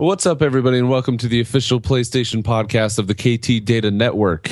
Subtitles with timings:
[0.00, 4.50] What's up, everybody, and welcome to the official PlayStation podcast of the KT Data Network.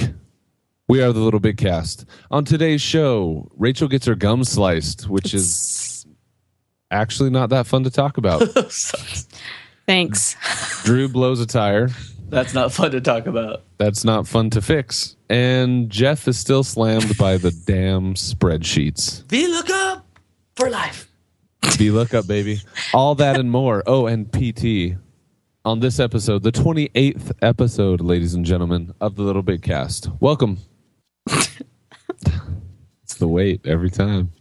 [0.89, 2.05] We are the Little Big Cast.
[2.31, 6.05] On today's show, Rachel gets her gum sliced, which is
[6.91, 8.43] actually not that fun to talk about.
[9.87, 10.37] Thanks.
[10.85, 11.89] Drew blows a tire.
[12.29, 13.63] That's not fun to talk about.
[13.79, 15.17] That's not fun to fix.
[15.31, 19.23] And Jeff is still slammed by the damn spreadsheets.
[19.25, 20.03] VLOOKUP
[20.57, 21.09] for life.
[21.79, 22.61] Be look up, baby.
[22.93, 23.83] All that and more.
[23.87, 24.99] Oh, and PT
[25.69, 30.09] on this episode, the 28th episode, ladies and gentlemen, of the Little Big Cast.
[30.19, 30.57] Welcome.
[31.27, 31.51] it's
[33.19, 34.33] the wait every time.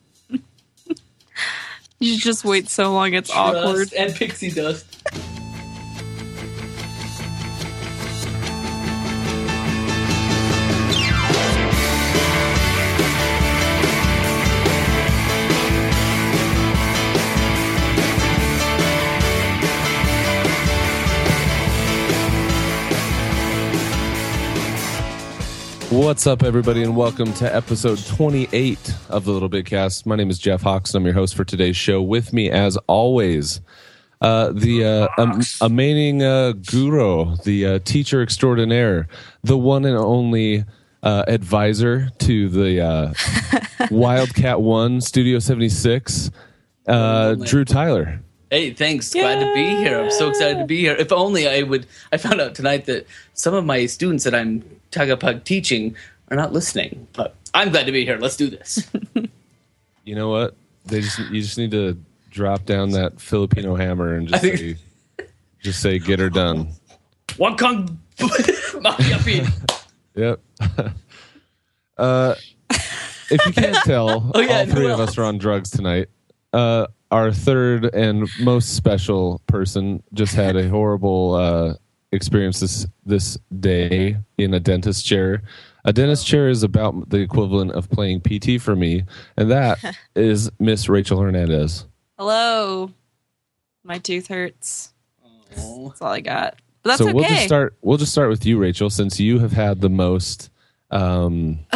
[1.99, 3.91] You just wait so long, it's awkward.
[3.91, 4.85] And pixie dust.
[25.89, 30.05] What's up, everybody, and welcome to episode 28 of the Little Big Cast.
[30.05, 30.93] My name is Jeff Hawks.
[30.93, 32.01] I'm your host for today's show.
[32.01, 33.61] With me, as always,
[34.19, 39.07] uh, the uh, am- amazing uh, guru, the uh, teacher extraordinaire,
[39.45, 40.65] the one and only
[41.03, 43.13] uh, advisor to the uh,
[43.89, 46.31] Wildcat One Studio 76,
[46.89, 48.19] uh, Drew Tyler.
[48.51, 49.13] Hey, thanks.
[49.13, 50.01] Glad to be here.
[50.01, 50.95] I'm so excited to be here.
[50.95, 51.85] If only I would.
[52.11, 55.95] I found out tonight that some of my students that I'm Tagapug teaching
[56.29, 58.17] are not listening, but I'm glad to be here.
[58.17, 58.89] Let's do this.
[60.05, 60.55] You know what?
[60.85, 61.99] They just you just need to
[62.31, 64.75] drop down that Filipino hammer and just think- say,
[65.61, 66.69] just say get her done.
[67.35, 69.51] One kong makiapin.
[70.15, 70.39] Yep.
[71.97, 72.35] uh,
[72.69, 76.07] if you can't tell, Oh, yeah, all three who of us are on drugs tonight.
[76.53, 81.73] Uh, our third and most special person just had a horrible uh,
[82.11, 85.43] experience this this day in a dentist chair.
[85.85, 89.03] A dentist chair is about the equivalent of playing PT for me,
[89.37, 89.79] and that
[90.15, 91.85] is Miss Rachel Hernandez.
[92.17, 92.91] Hello.
[93.83, 94.93] My tooth hurts.
[95.57, 95.87] Oh.
[95.87, 96.55] That's all I got.
[96.83, 97.13] But that's so okay.
[97.13, 97.75] we'll just start.
[97.81, 100.49] We'll just start with you, Rachel, since you have had the most
[100.91, 101.59] um,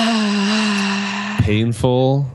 [1.41, 2.29] painful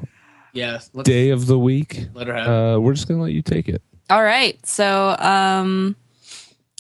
[0.53, 2.09] Yeah, let's day of the week.
[2.15, 2.49] let her have.
[2.49, 3.83] Uh, we're just gonna let you take it.
[4.11, 4.65] all right.
[4.67, 5.95] So, um,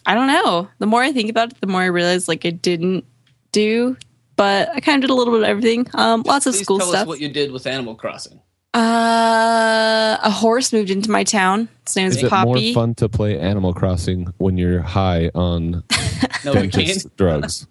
[0.06, 0.69] I don't know.
[0.78, 3.05] The more I think about it, the more I realize like I didn't
[3.53, 3.97] do,
[4.37, 5.87] but I kind of did a little bit of everything.
[5.94, 7.03] Um, lots of school tell stuff.
[7.03, 8.41] us what you did with Animal Crossing.
[8.75, 11.69] uh, a horse moved into my town.
[11.87, 15.83] His name is Is it more fun to play Animal Crossing when you're high on
[16.44, 17.17] No, we can't.
[17.17, 17.67] drugs?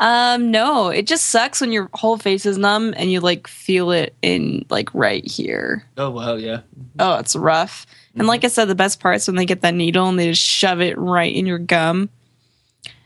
[0.00, 3.90] Um, no, it just sucks when your whole face is numb and you like feel
[3.90, 5.84] it in like right here.
[5.96, 6.60] Oh well, yeah.
[6.98, 7.86] Oh, it's rough.
[8.16, 10.30] And like I said, the best part is when they get that needle and they
[10.30, 12.10] just shove it right in your gum.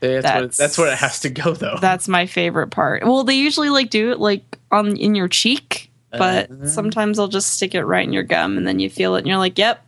[0.01, 1.77] That's, where, That's- that's where it has to go, though.
[1.81, 3.03] That's my favorite part.
[3.03, 6.67] Well, they usually like do it like on in your cheek, but Uh.
[6.67, 9.27] sometimes they'll just stick it right in your gum and then you feel it and
[9.27, 9.83] you're like, "Yep,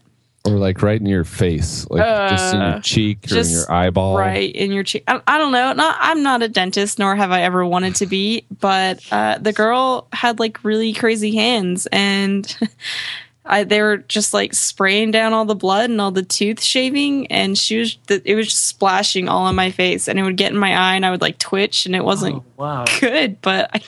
[0.45, 3.71] Or like right in your face, like just in your Uh, cheek or in your
[3.71, 4.17] eyeball?
[4.17, 5.71] right in your cheek." I, I don't know.
[5.73, 9.53] Not I'm not a dentist nor have I ever wanted to be, but uh, the
[9.53, 12.57] girl had like really crazy hands and
[13.45, 17.27] I, they were just like spraying down all the blood and all the tooth shaving,
[17.27, 20.51] and she was it was just splashing all on my face, and it would get
[20.51, 22.85] in my eye, and I would like twitch, and it wasn't Oh, wow.
[22.99, 23.81] good, but I,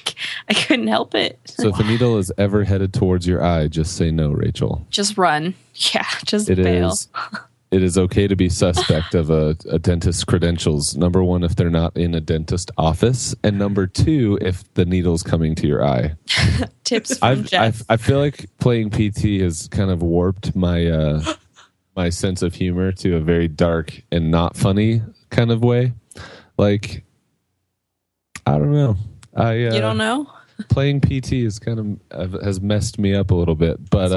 [0.50, 1.40] I couldn't help it.
[1.46, 4.86] So if a needle is ever headed towards your eye, just say no, Rachel.
[4.90, 7.08] Just run, yeah, just It is.
[7.74, 10.96] It is okay to be suspect of a, a dentist's credentials.
[10.96, 15.24] Number one, if they're not in a dentist office, and number two, if the needle's
[15.24, 16.14] coming to your eye.
[16.84, 17.82] Tips from Jeff.
[17.90, 21.34] I feel like playing PT has kind of warped my uh,
[21.96, 25.02] my sense of humor to a very dark and not funny
[25.32, 25.94] kind of way.
[26.60, 27.04] Like,
[28.46, 28.98] I don't know.
[29.36, 30.32] I uh, you don't know.
[30.70, 34.12] playing PT is kind of uh, has messed me up a little bit, but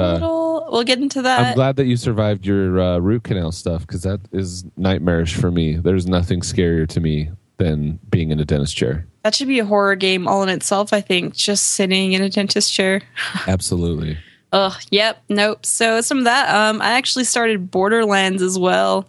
[0.67, 1.39] It's a little, we'll get into that.
[1.39, 5.51] I'm glad that you survived your uh, root canal stuff because that is nightmarish for
[5.51, 5.77] me.
[5.77, 9.07] There's nothing scarier to me than being in a dentist chair.
[9.23, 10.93] that should be a horror game all in itself.
[10.93, 13.01] I think just sitting in a dentist chair.
[13.47, 14.17] Absolutely.
[14.53, 14.73] Ugh.
[14.91, 15.23] Yep.
[15.29, 15.65] Nope.
[15.65, 16.53] So some of that.
[16.53, 19.07] Um, I actually started Borderlands as well.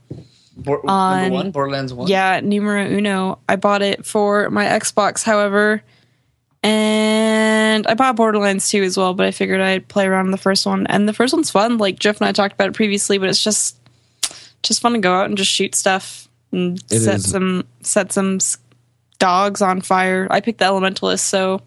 [0.56, 2.08] Bor- On- number one, Borderlands one.
[2.08, 3.38] Yeah, numero uno.
[3.48, 5.82] I bought it for my Xbox, however,
[6.62, 9.14] and I bought Borderlands 2 as well.
[9.14, 11.78] But I figured I'd play around in the first one, and the first one's fun.
[11.78, 13.76] Like Jeff and I talked about it previously, but it's just
[14.62, 17.30] just fun to go out and just shoot stuff and It set is.
[17.30, 18.38] some set some
[19.18, 20.26] dogs on fire.
[20.30, 21.60] I picked the Elementalist, so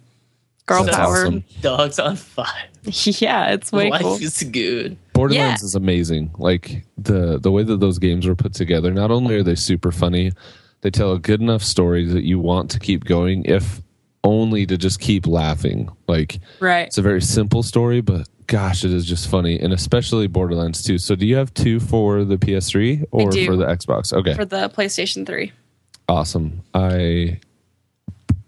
[0.65, 1.17] girl That's power.
[1.25, 1.43] awesome.
[1.61, 2.67] Dogs on fire.
[2.83, 4.15] yeah, it's way Life cool.
[4.15, 4.97] is good.
[5.13, 5.65] Borderlands Yeah.
[5.65, 6.31] is amazing.
[6.37, 8.91] Like the the way that those games were put together.
[8.91, 10.31] Not only are they super funny,
[10.81, 13.81] they tell a good enough story that you want to keep going, if
[14.23, 15.89] only to just keep laughing.
[16.07, 16.87] Like Right.
[16.87, 20.97] it's a very simple story, but gosh, it is just funny, and especially Borderlands 2.
[20.97, 24.11] So, do you have two for the PS3 or for the Xbox?
[24.13, 25.51] Okay, For the PlayStation 3.
[26.09, 26.61] awesome.
[26.73, 27.39] I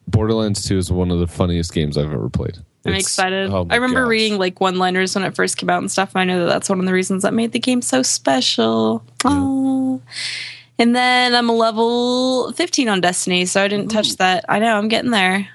[0.07, 2.57] Borderlands 2 is one of the funniest games I've ever played.
[2.85, 3.49] I'm It's- excited.
[3.49, 4.09] oh I remember gosh.
[4.09, 6.11] reading like one liners when it first came out and stuff.
[6.13, 9.03] And I know that that's one of the reasons that made the game so special.
[9.25, 10.01] Oh.
[10.77, 14.43] And then I'm a level 15 on Destiny, so I didn't touch that.
[14.49, 15.47] I know I'm getting there.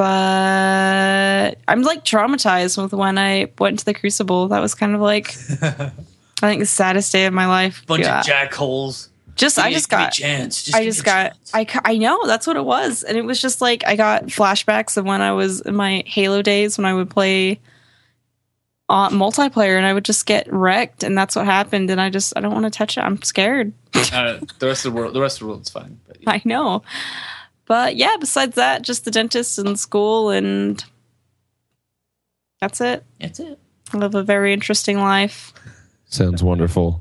[0.00, 4.48] But I'm like traumatized with when I went to the Crucible.
[4.48, 5.28] That was kind of like,
[5.62, 5.92] I
[6.40, 7.84] think, the saddest day of my life.
[7.86, 8.20] Bunch Yeah.
[8.20, 9.08] of jackholes.
[9.36, 10.62] Just, Give I just give me a got chance.
[10.64, 11.50] Just I just got chance.
[11.54, 14.96] I I know that's what it was, and it was just like I got flashbacks
[14.96, 17.58] of when I was in my Halo days when I would play
[18.90, 21.90] uh, multiplayer and I would just get wrecked, and that's what happened.
[21.90, 23.02] And I just I don't want to touch it.
[23.02, 23.72] I'm scared.
[23.94, 25.14] Uh, the rest of the world.
[25.14, 26.00] The rest of the world's fine.
[26.06, 26.30] But yeah.
[26.32, 26.82] I know,
[27.70, 28.16] but yeah.
[28.18, 30.84] Besides that, just the dentist and school, and
[32.60, 33.04] that's it.
[33.20, 33.60] that's it.
[33.92, 35.52] I live a very interesting life.
[36.06, 37.00] Sounds wonderful.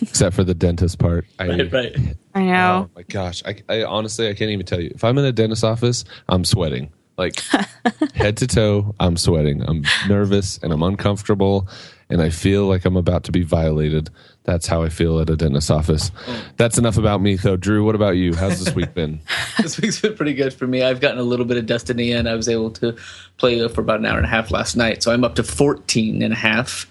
[0.00, 1.26] Except for the dentist part.
[1.38, 1.96] I, Right, right.
[2.34, 2.88] I know.
[2.88, 3.42] Oh my gosh.
[3.44, 4.92] I, I honestly, I can't even tell you.
[4.94, 6.90] If I'm in a dentist's office, I'm sweating.
[7.18, 7.40] Like
[8.14, 9.62] head to toe, I'm sweating.
[9.62, 11.68] I'm nervous and I'm uncomfortable
[12.12, 14.10] and I feel like I'm about to be violated.
[14.44, 16.10] That's how I feel at a dentist's office.
[16.58, 17.56] That's enough about me, though.
[17.56, 18.34] Drew, what about you?
[18.34, 19.20] How's this week been?
[19.58, 20.82] this week's been pretty good for me.
[20.82, 22.26] I've gotten a little bit of Destiny in.
[22.26, 22.96] I was able to
[23.38, 25.02] play for about an hour and a half last night.
[25.02, 26.86] So I'm up to 14 and a half.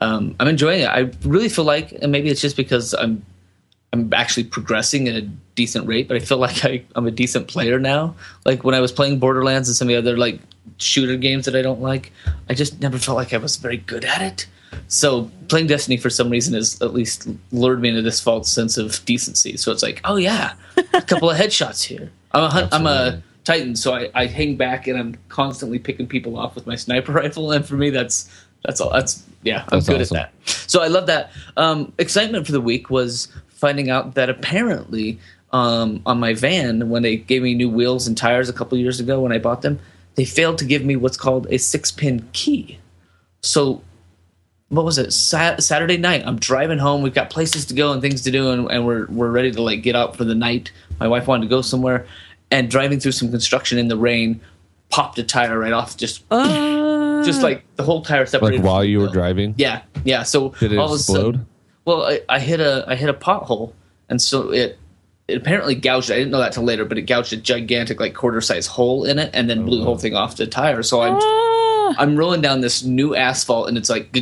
[0.00, 0.88] Um, I'm enjoying it.
[0.88, 3.24] I really feel like, and maybe it's just because I'm
[3.92, 7.46] I'm actually progressing at a decent rate, but I feel like I, I'm a decent
[7.46, 8.14] player now.
[8.46, 10.40] Like when I was playing Borderlands and some of the other like
[10.78, 12.10] shooter games that I don't like,
[12.48, 14.46] I just never felt like I was very good at it.
[14.88, 18.76] So playing Destiny for some reason has at least lured me into this false sense
[18.78, 19.56] of decency.
[19.56, 20.54] So it's like, oh yeah,
[20.92, 22.10] a couple of headshots here.
[22.32, 26.06] I'm a hun- I'm a Titan, so I, I hang back and I'm constantly picking
[26.06, 28.30] people off with my sniper rifle, and for me that's
[28.64, 28.90] that's all.
[28.90, 30.16] That's yeah, I'm That's good awesome.
[30.16, 30.48] at that.
[30.50, 31.32] So I love that.
[31.56, 35.18] Um, excitement for the week was finding out that apparently
[35.52, 39.00] um, on my van, when they gave me new wheels and tires a couple years
[39.00, 39.80] ago when I bought them,
[40.14, 42.78] they failed to give me what's called a six pin key.
[43.42, 43.82] So
[44.72, 46.22] what was it Sa- Saturday night?
[46.24, 47.02] I'm driving home.
[47.02, 49.60] We've got places to go and things to do, and, and we're we're ready to
[49.62, 50.72] like get out for the night.
[50.98, 52.06] My wife wanted to go somewhere,
[52.50, 54.40] and driving through some construction in the rain,
[54.88, 55.98] popped a tire right off.
[55.98, 58.58] Just Uh, just like the whole tire separated.
[58.62, 59.54] Like while you were driving?
[59.58, 60.22] Yeah, yeah.
[60.22, 61.34] So Did it all of a explode?
[61.34, 61.46] sudden,
[61.84, 63.74] well, I, I hit a I hit a pothole,
[64.08, 64.78] and so it
[65.28, 66.10] it apparently gouged.
[66.10, 69.04] I didn't know that till later, but it gouged a gigantic like quarter size hole
[69.04, 70.82] in it, and then blew the whole thing off the tire.
[70.82, 71.41] So I'm ah.
[71.98, 74.14] I'm rolling down this new asphalt, and it's like,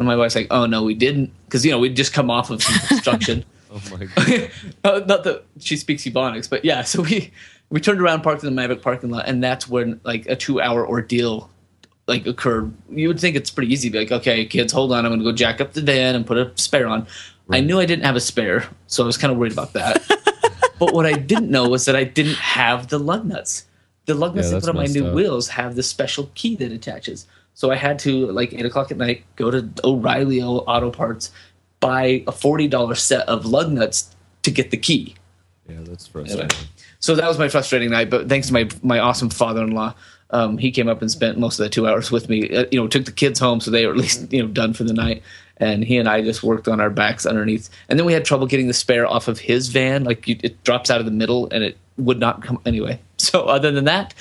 [0.00, 2.50] and my wife's like, "Oh no, we didn't," because you know we'd just come off
[2.50, 3.44] of some construction.
[3.72, 4.50] Oh my god.
[4.84, 6.82] Uh, not that she speaks Ebonics, but yeah.
[6.90, 7.32] So we
[7.68, 10.60] we turned around, parked in the Mavic parking lot, and that's when like a two
[10.60, 11.50] hour ordeal
[12.08, 12.74] like occurred.
[12.90, 13.88] You would think it's pretty easy.
[13.88, 16.26] Be like, okay, kids, hold on, I'm going to go jack up the van and
[16.26, 17.06] put a spare on.
[17.52, 20.02] I knew I didn't have a spare, so I was kind of worried about that.
[20.78, 23.66] but what I didn't know was that I didn't have the lug nuts.
[24.10, 25.14] The lug nuts Yeah, they put on my new up.
[25.14, 27.28] wheels have this special key that attaches.
[27.54, 31.30] So I had to like eight o'clock at night go to O'Reilly Auto Parts,
[31.78, 34.12] buy a forty dollar set of lug nuts
[34.42, 35.14] to get the key.
[35.68, 36.50] Yeah, that's frustrating.
[36.98, 38.10] So that was my frustrating night.
[38.10, 39.94] But thanks to my my awesome father in law,
[40.30, 42.50] um, he came up and spent most of the two hours with me.
[42.50, 44.72] Uh, you know, took the kids home so they were at least you know done
[44.72, 45.22] for the night.
[45.58, 47.70] And he and I just worked on our backs underneath.
[47.88, 50.02] And then we had trouble getting the spare off of his van.
[50.02, 52.98] Like you, it drops out of the middle and it would not come anyway.
[53.20, 54.14] So other than that,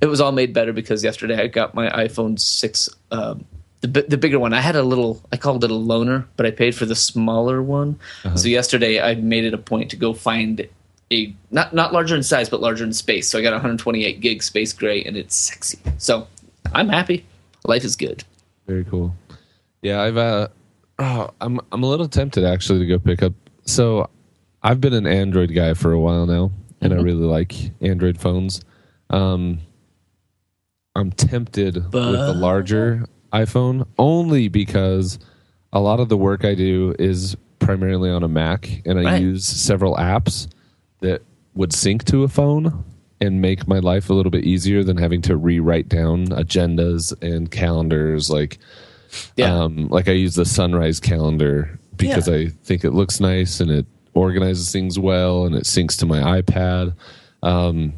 [0.00, 2.88] it was all made better because yesterday I got my iPhone six.
[3.10, 3.46] Um,
[3.80, 4.52] the, the bigger one.
[4.52, 7.62] I had a little, I called it a loaner, but I paid for the smaller
[7.62, 7.98] one.
[8.34, 10.66] So yesterday I made it a point to go find
[11.12, 13.28] a not not larger in size, but larger in space.
[13.28, 15.78] So I got 128 gig space gray, and it's sexy.
[15.98, 16.26] So
[16.72, 17.26] I'm happy.
[17.64, 18.24] Life is good.
[18.66, 19.14] Very cool.
[19.82, 20.48] Yeah, I've uh
[20.98, 23.32] oh, I'm I'm a little tempted actually to go pick up.
[23.66, 24.08] So
[24.62, 26.50] I've been an Android guy for a while now,
[26.84, 28.60] and I really like Android phones.
[29.10, 29.58] Um
[30.96, 35.18] I'm tempted with the larger iPhone only because
[35.72, 39.22] a lot of the work I do is primarily on a Mac and I Right.
[39.22, 40.46] use several apps
[41.00, 41.22] that
[41.54, 42.84] would sync to a phone
[43.20, 47.50] and make my life a little bit easier than having to rewrite down agendas and
[47.50, 48.58] calendars like
[49.36, 49.52] Yeah.
[49.62, 52.34] um, like I use the sunrise calendar because Yeah.
[52.34, 56.40] I think it looks nice and it organizes things well and it syncs to my
[56.40, 56.94] iPad.
[57.42, 57.94] Um,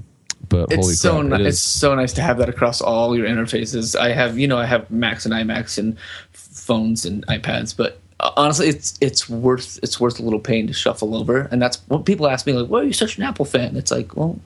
[0.49, 3.17] but holy it's so crap, ni- it it's so nice to have that across all
[3.17, 3.99] your interfaces.
[3.99, 5.97] I have you know I have Macs and iMacs and
[6.33, 10.73] phones and iPads, but uh, honestly, it's it's worth it's worth a little pain to
[10.73, 11.49] shuffle over.
[11.51, 13.91] And that's what people ask me like, "Why are you such an Apple fan?" It's
[13.91, 14.39] like, well,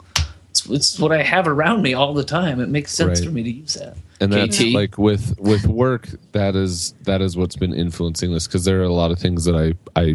[0.65, 2.59] it's, it's what I have around me all the time.
[2.59, 3.25] It makes sense Right.
[3.27, 3.95] for me to use that.
[4.19, 4.73] and that's KT.
[4.73, 8.83] like with with work that is that is what's been influencing this because there are
[8.83, 10.13] a lot of things that i i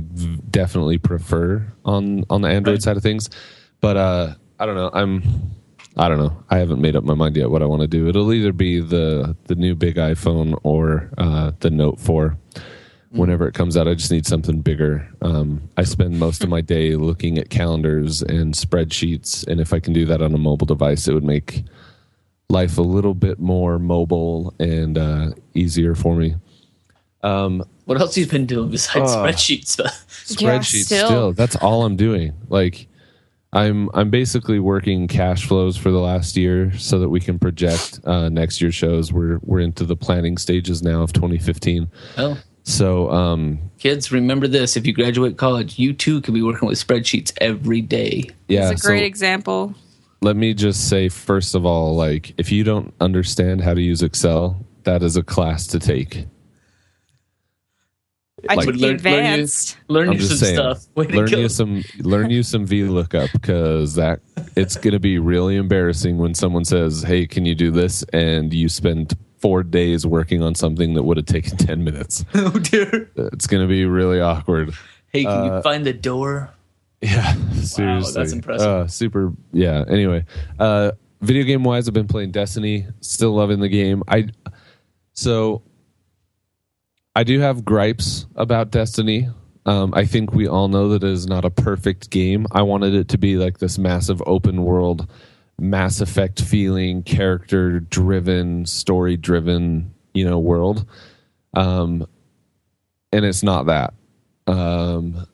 [0.50, 2.83] definitely prefer on on the android Right.
[2.83, 3.29] side of things
[3.81, 5.25] but uh i don't know i'm
[5.97, 8.07] i don't know i haven't made up my mind yet what i want to do
[8.09, 12.38] it'll either be the the new big iphone or uh the note 4
[13.16, 16.61] whenever it comes out i just need something bigger um i spend most of my
[16.75, 20.66] day looking at calendars and spreadsheets and if i can do that on a mobile
[20.66, 21.64] device it would make
[22.49, 26.37] life a little bit more mobile and uh, easier for me.
[27.23, 29.16] What else you've been doing besides Oh.
[29.25, 29.78] spreadsheets?
[29.78, 29.90] Yeah,
[30.58, 31.06] Spreadsheets still.
[31.06, 31.32] still.
[31.32, 32.35] That's all I'm doing.
[32.49, 32.87] Like
[33.52, 38.00] I'm I'm basically working cash flows for the last year so that we can project
[38.04, 39.12] uh, next year's shows.
[39.12, 41.88] We're we're into the planning stages now of 2015.
[42.16, 46.66] well, So um, kids, remember this: if you graduate college, you too can be working
[46.68, 48.25] with spreadsheets every day.
[48.49, 49.75] yeah, it's a great so example.
[50.20, 54.02] let me just say first of all, like if you don't understand how to use
[54.02, 56.26] Excel, that is a class to take.
[58.49, 59.76] I Like- took the Learn- learn you- advanced.
[59.88, 60.87] Learn you some saying, stuff.
[60.96, 64.20] Way learn you some learn you some VLOOKUP because that
[64.56, 68.52] it's going to be really embarrassing when someone says, "Hey, can you do this?" and
[68.52, 72.25] you spend four days working on something that would have taken ten minutes.
[72.35, 73.11] oh dear.
[73.16, 74.73] It's going to be really awkward.
[75.12, 76.50] Hey, can Uh, you find the door?
[77.00, 78.66] Yeah, seriously, that's impressive.
[78.66, 79.33] Uh, super.
[79.52, 79.85] Yeah.
[79.88, 80.25] Anyway,
[80.59, 82.87] uh, video game wise, I've been playing Destiny.
[83.00, 84.02] Still loving the game.
[84.09, 84.28] I
[85.12, 85.62] so
[87.14, 89.28] I do have gripes about Destiny.
[89.66, 92.47] Um, I think we all know that it is not a perfect game.
[92.52, 95.09] I wanted it to be like this massive open world,
[95.59, 100.87] Mass Effect feeling, character driven, story driven, you know, world.
[101.55, 102.07] Um,
[103.13, 103.95] and it's not that.
[104.47, 105.27] Um,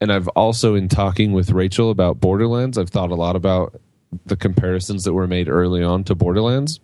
[0.00, 3.80] and I've also, in talking with Rachel about Borderlands, I've thought a lot about
[4.26, 6.80] the comparisons that were made early on to Borderlands.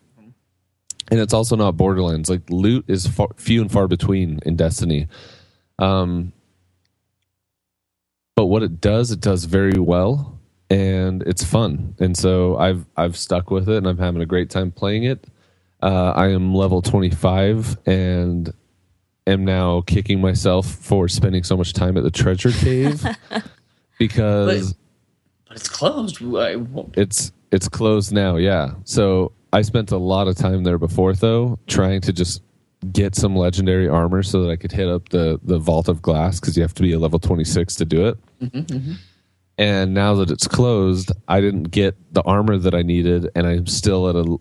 [1.09, 2.29] And it's also not Borderlands.
[2.29, 5.07] Like loot is far, few and far between in Destiny.
[5.79, 6.33] Um,
[8.35, 10.36] but what it does, it does very well,
[10.71, 11.95] and it's fun.
[11.99, 15.27] And so I've I've stuck with it, and I'm having a great time playing it.
[15.83, 18.53] Uh, I am level 25, and
[19.27, 23.05] am now kicking myself for spending so much time at the treasure cave
[23.99, 24.75] because
[25.49, 26.23] But it's closed.
[26.23, 26.57] I
[26.95, 31.59] it's it's closed now yeah so i spent a lot of time there before though
[31.67, 32.43] trying to just
[32.93, 36.41] get some legendary armor so that i could hit up the the vault of glass
[36.41, 38.19] because you have to be a level 26 to do it
[39.59, 43.67] and now that it's closed i didn't get the armor that i needed and i'm
[43.67, 44.37] still at a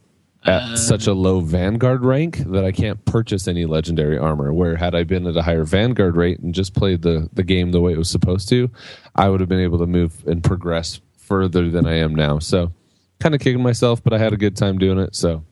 [0.48, 4.54] at such a low vanguard rank that i can't purchase any legendary armor.
[4.54, 7.72] Where had i been at a higher vanguard rate and just played the the game
[7.72, 8.70] the way it was supposed to
[9.16, 12.38] i would have been able to move and progress further than i am now.
[12.38, 12.72] So
[13.20, 15.44] kind of kicking myself but i had a good time doing it so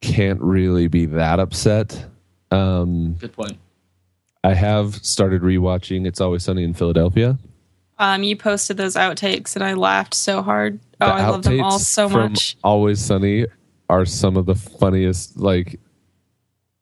[0.00, 2.06] can't really be that upset.
[2.52, 3.58] Um Good point.
[4.44, 7.36] i have started rewatching it's always sunny in philadelphia
[7.98, 10.78] Um, you posted those outtakes, and I laughed so hard.
[11.00, 12.56] Oh, The I love them all so much.
[12.62, 13.46] Always Sunny
[13.88, 15.36] are some of the funniest.
[15.36, 15.80] Like,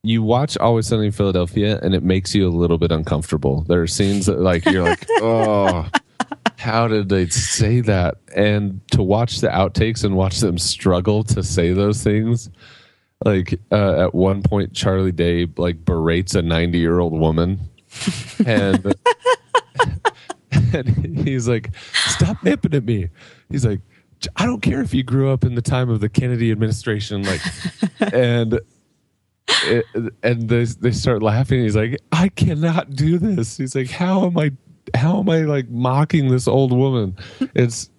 [0.02, 3.62] you watch Always Sunny in Philadelphia, and it makes you a little bit uncomfortable.
[3.62, 5.88] There are scenes that, like, you're like, oh,
[6.56, 8.16] how did they say that?
[8.34, 12.50] And to watch the outtakes and watch them struggle to say those things.
[13.24, 17.60] Like uh, at one point, Charlie Day like berates a 90 year old woman,
[18.46, 18.94] and
[20.74, 21.70] and he's like,
[22.06, 23.08] "Stop nipping at me."
[23.50, 23.80] He's like,
[24.36, 27.40] "I don't care if you grew up in the time of the Kennedy administration." Like,
[28.12, 28.60] and
[29.64, 29.84] it,
[30.22, 31.62] and they they start laughing.
[31.62, 34.52] He's like, "I cannot do this." He's like, "How am I?
[34.94, 37.16] How am I like mocking this old woman?"
[37.54, 37.90] It's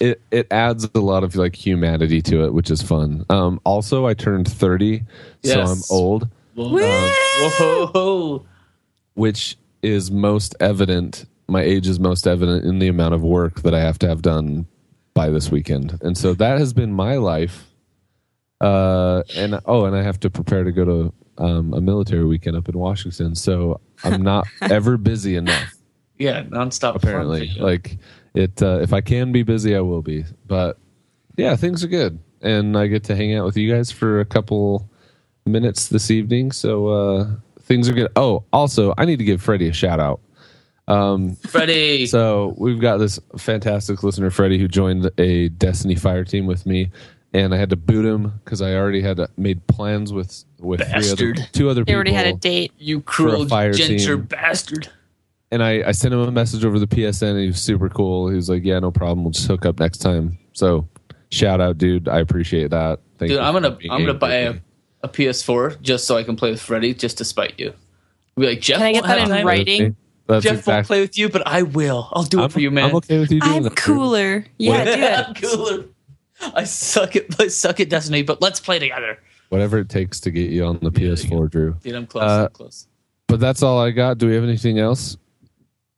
[0.00, 3.24] it it adds a lot of like humanity to it, which is fun.
[3.30, 5.04] Um, also, I turned thirty,
[5.42, 6.68] so I'm old Whoa.
[6.70, 7.86] Whoa.
[7.86, 8.46] Whoa.
[9.14, 13.74] which is most evident my age is most evident in the amount of work that
[13.74, 14.66] i have to have done
[15.14, 15.96] by this weekend.
[16.02, 17.70] And so that has been my life.
[18.60, 22.56] Uh and oh and i have to prepare to go to um, a military weekend
[22.56, 23.34] up in washington.
[23.34, 25.74] So i'm not ever busy enough.
[26.18, 26.94] Yeah, nonstop.
[26.94, 27.50] apparently.
[27.58, 27.98] like
[28.34, 30.24] it uh, if i can be busy i will be.
[30.46, 30.78] But
[31.36, 32.18] yeah things are good.
[32.42, 34.88] And i get to hang out with you guys for a couple
[35.46, 36.52] minutes this evening.
[36.52, 37.30] So uh
[37.62, 38.10] things are good.
[38.16, 40.20] Oh also i need to give freddie a shout out
[40.86, 42.06] Um, Freddie.
[42.06, 46.90] so we've got this fantastic listener, Freddie, who joined a Destiny Fire team with me,
[47.32, 51.10] and I had to boot him because I already had made plans with with three
[51.10, 51.92] other, two other people.
[51.92, 52.72] They already had a date.
[52.78, 54.26] you cruel fire ginger team.
[54.26, 54.88] bastard.
[55.50, 58.28] and I, I sent him a message over the PSN, and he was super cool.
[58.28, 59.24] He was like, "Yeah, no problem.
[59.24, 60.86] We'll just hook up next time." So,
[61.30, 62.08] shout out, dude.
[62.08, 63.00] I appreciate that.
[63.18, 64.54] Thank Dude, you I'm gonna I'm gonna buy a,
[65.02, 67.68] a PS4 just so I can play with Freddie, just to spite you.
[68.36, 68.78] I'll Be like Jeff.
[68.78, 69.46] Can I get won't that in time.
[69.46, 69.96] writing?
[70.26, 72.08] That's Jeff won't play with you, but I will.
[72.12, 72.90] I'll do it I'm, for you, man.
[72.90, 73.70] I'm okay with you doing I'm that.
[73.70, 73.78] dude.
[73.78, 74.46] cooler.
[74.58, 75.02] Yeah, do it.
[75.28, 75.84] I'm cooler.
[76.54, 79.18] I suck at I suck at Destiny, but let's play together.
[79.50, 81.76] Whatever it takes to get you on the PS4, Drew.
[81.82, 82.24] Dude, I'm close.
[82.24, 82.88] Uh, I'm close.
[83.28, 84.18] But that's all I got.
[84.18, 85.16] Do we have anything else?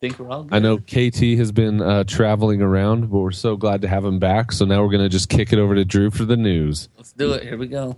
[0.00, 0.54] Think we're all good.
[0.54, 4.18] I know KT has been uh, traveling around, but we're so glad to have him
[4.18, 4.52] back.
[4.52, 6.88] So now we're going to just kick it over to Drew for the news.
[6.96, 7.44] Let's do it.
[7.44, 7.96] Here we go.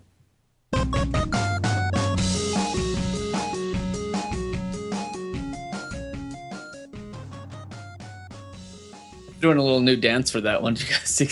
[9.41, 10.75] Doing a little new dance for that one.
[10.75, 11.29] Did you guys see,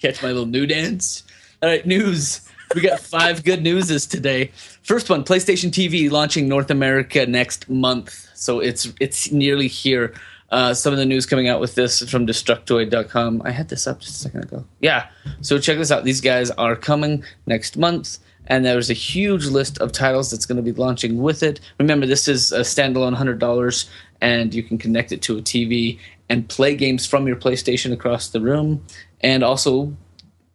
[0.00, 1.22] catch my little new dance?
[1.62, 2.48] All right, news.
[2.74, 4.50] We got five good newses today.
[4.82, 10.14] First one: PlayStation TV launching North America next month, so it's it's nearly here.
[10.50, 13.42] Uh, some of the news coming out with this from Destructoid.com.
[13.44, 14.64] I had this up just a second ago.
[14.80, 15.08] Yeah,
[15.40, 16.04] so check this out.
[16.04, 20.56] These guys are coming next month, and there's a huge list of titles that's going
[20.56, 21.60] to be launching with it.
[21.78, 23.88] Remember, this is a standalone hundred dollars,
[24.20, 28.28] and you can connect it to a TV and play games from your PlayStation across
[28.28, 28.84] the room,
[29.20, 29.94] and also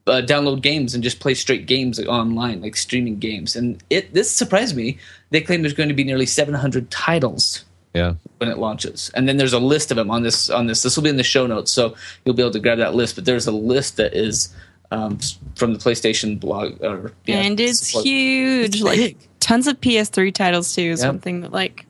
[0.08, 3.56] uh, download games and just play straight games online, like streaming games.
[3.56, 4.98] And it this surprised me.
[5.30, 8.16] They claim there's going to be nearly 700 titles Yeah.
[8.40, 10.50] when it launches, and then there's a list of them on this.
[10.50, 11.94] On this, this will be in the show notes, so
[12.26, 13.16] you'll be able to grab that list.
[13.16, 14.54] But there's a list that is
[14.92, 15.20] um,
[15.56, 18.76] from the PlayStation blog, or yeah, and it's support- huge.
[18.78, 20.82] It's like tons of PS3 titles too.
[20.90, 21.08] Is Yep.
[21.08, 21.86] something that like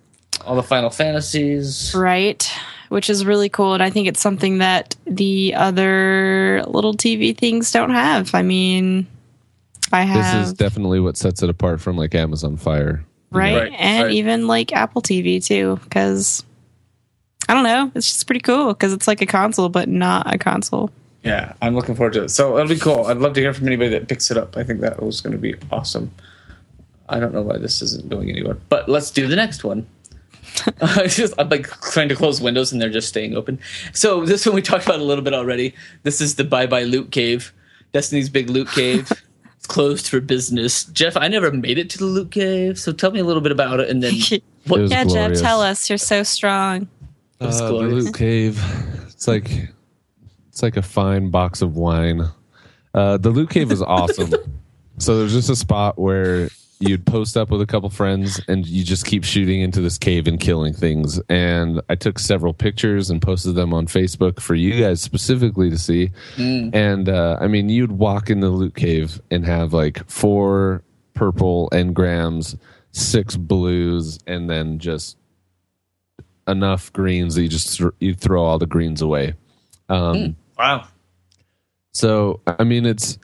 [0.46, 1.94] all the Final Fantasies.
[1.96, 2.50] right,
[2.90, 3.74] which is really cool.
[3.74, 8.36] And I think it's something that the other little TV things don't have.
[8.36, 9.08] I mean,
[9.92, 10.40] I have.
[10.40, 13.04] This is definitely what sets it apart from like Amazon Fire.
[13.32, 14.14] right, Right, and right.
[14.14, 16.44] even like Apple TV too, because.
[17.48, 17.92] I don't know.
[17.96, 20.92] It's just pretty cool because it's like a console, but not a console.
[21.24, 22.30] Yeah, I'm looking forward to it.
[22.30, 23.06] So it'll be cool.
[23.08, 24.56] I'd love to hear from anybody that picks it up.
[24.56, 26.12] I think that was going to be awesome.
[27.10, 29.88] I don't know why this isn't going anywhere, but let's do the next one.
[30.82, 33.60] it's just I'm like trying to close windows and they're just staying open.
[33.94, 35.74] So this one we talked about a little bit already.
[36.04, 37.54] This is the Bye Bye Loot Cave,
[37.94, 39.12] Destiny's big loot cave.
[39.58, 40.86] it's closed for business.
[40.86, 43.52] Jeff, I never made it to the loot cave, so tell me a little bit
[43.52, 44.14] about it and then
[44.68, 45.40] what It yeah, glorious.
[45.40, 45.90] Jeff, tell us.
[45.90, 46.88] You're so strong.
[47.40, 47.74] was Uh, the.
[47.74, 48.62] Loot Cave.
[49.08, 49.50] It's like
[50.50, 52.24] it's like a fine box of wine.
[52.94, 54.34] Uh, the Loot Cave is awesome.
[54.98, 58.86] so there's just a spot where you'd post up with a couple friends and you
[58.86, 61.20] just keep shooting into this cave and killing things.
[61.28, 65.78] And I took several pictures and posted them on Facebook for you guys specifically to
[65.78, 66.12] see.
[66.74, 70.82] And uh, I mean, you'd walk in the Loot Cave and have like four
[71.16, 72.58] purple engrams,
[72.92, 75.18] six blues, and then just
[76.48, 79.34] enough greens that you just thr you throw all the greens away.
[79.90, 80.88] Um, wow.
[81.92, 83.20] So I mean, it's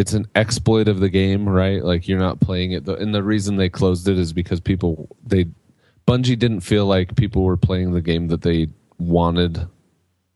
[0.00, 1.84] it's an exploit of the game, right?
[1.84, 5.44] Like you're not playing it, and the reason they closed it is because people they
[6.08, 9.58] Bungie didn't feel like people were playing the game that they wanted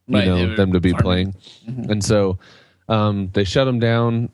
[0.06, 1.32] you Right, know them to be farming.
[1.64, 2.38] playing, and so
[2.90, 4.28] um, they shut them down.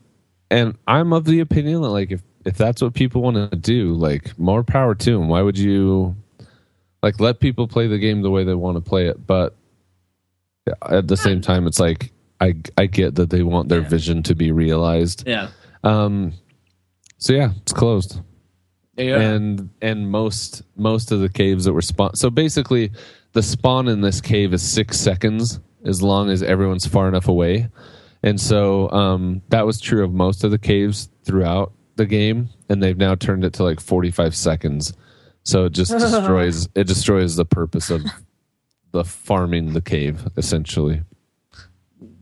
[0.49, 3.93] And I'm of the opinion that like if if that's what people want to do,
[3.93, 5.29] like more power to them.
[5.29, 6.13] Why would you
[7.01, 9.25] like let people play the game the way they want to play it?
[9.25, 9.55] But
[10.89, 13.87] at the same time, it's like I I get that they want their Yeah.
[13.89, 15.23] vision to be realized.
[15.27, 15.49] Yeah.
[15.83, 16.33] Um,
[17.17, 18.19] so yeah, it's closed
[18.97, 19.19] Yeah.
[19.19, 22.91] and and most most of the caves that were spawn so basically
[23.33, 27.69] the spawn in this cave is six seconds as long as everyone's far enough away
[28.23, 32.81] and so um, that was true of most of the caves throughout the game and
[32.83, 34.93] they've now turned it to like 45 seconds
[35.43, 38.01] so it just destroys it destroys the purpose of
[38.91, 41.01] the farming the cave essentially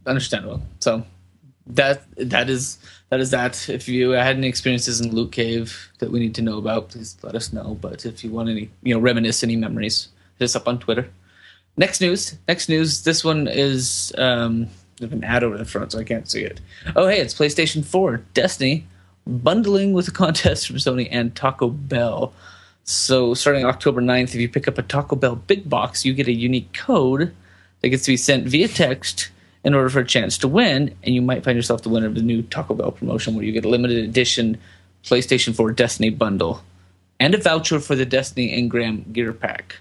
[0.05, 0.61] understandable.
[0.79, 1.03] So
[1.67, 2.77] that that is
[3.09, 3.69] that is that.
[3.69, 7.17] If you had any experiences in Loot Cave that we need to know about, please
[7.21, 7.77] let us know.
[7.79, 11.09] But if you want any, you know, reminisce any memories, hit us up on Twitter.
[11.77, 12.37] Next news.
[12.47, 13.03] Next news.
[13.03, 16.59] This one is um, there's an ad over the front, so I can't see it.
[16.95, 18.85] Oh, hey, it's PlayStation 4 Destiny
[19.29, 22.33] bundling with a contest from Sony and Taco Bell.
[22.83, 26.27] So starting October 9th, if you pick up a Taco Bell big box, you get
[26.27, 27.33] a unique code
[27.81, 29.29] that gets to be sent via text
[29.63, 32.15] in order for a chance to win, and you might find yourself the winner of
[32.15, 34.57] the new Taco Bell promotion where you get a limited edition
[35.03, 36.61] PlayStation 4 Destiny bundle
[37.19, 39.77] and a voucher for the Destiny Engram gear pack.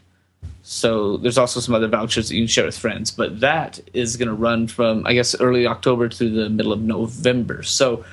[0.62, 4.16] So there's also some other vouchers that you can share with friends, but that is
[4.16, 7.62] going to run from I guess early October to the middle of November.
[7.62, 8.04] So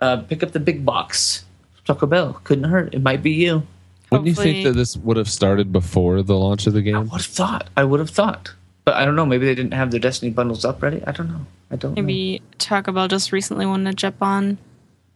[0.00, 1.44] uh, pick up the big box.
[1.84, 2.94] Taco Bell couldn't hurt.
[2.94, 3.66] It might be you.
[4.10, 6.96] Wouldn't you think that this would have started before the launch of the game?
[6.96, 7.10] I game?
[7.10, 7.68] would have thought.
[7.76, 8.52] I would have thought,
[8.90, 9.24] but I don't know.
[9.26, 11.00] Maybe they didn't have their Destiny bundles up ready.
[11.06, 11.46] I don't know.
[11.70, 11.94] I don't.
[11.94, 12.02] know.
[12.02, 14.58] Maybe Taco Bell just recently wanted to jump on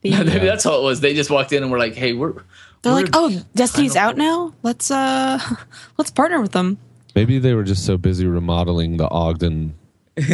[0.03, 0.11] the.
[0.25, 1.01] Maybe that's all it was.
[1.01, 2.35] They just walked in and were like, "Hey, we're."
[2.83, 4.55] They're we're- like, oh, Destiny's Final- out now.
[4.63, 5.39] Let's uh,
[5.99, 6.79] let's partner with them.
[7.17, 9.75] Maybe they were just so busy remodeling the Ogden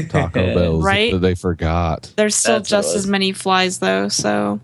[0.09, 1.13] Taco Bells Right?
[1.13, 2.13] that they forgot.
[2.17, 4.61] There's still That's just as many flies though, so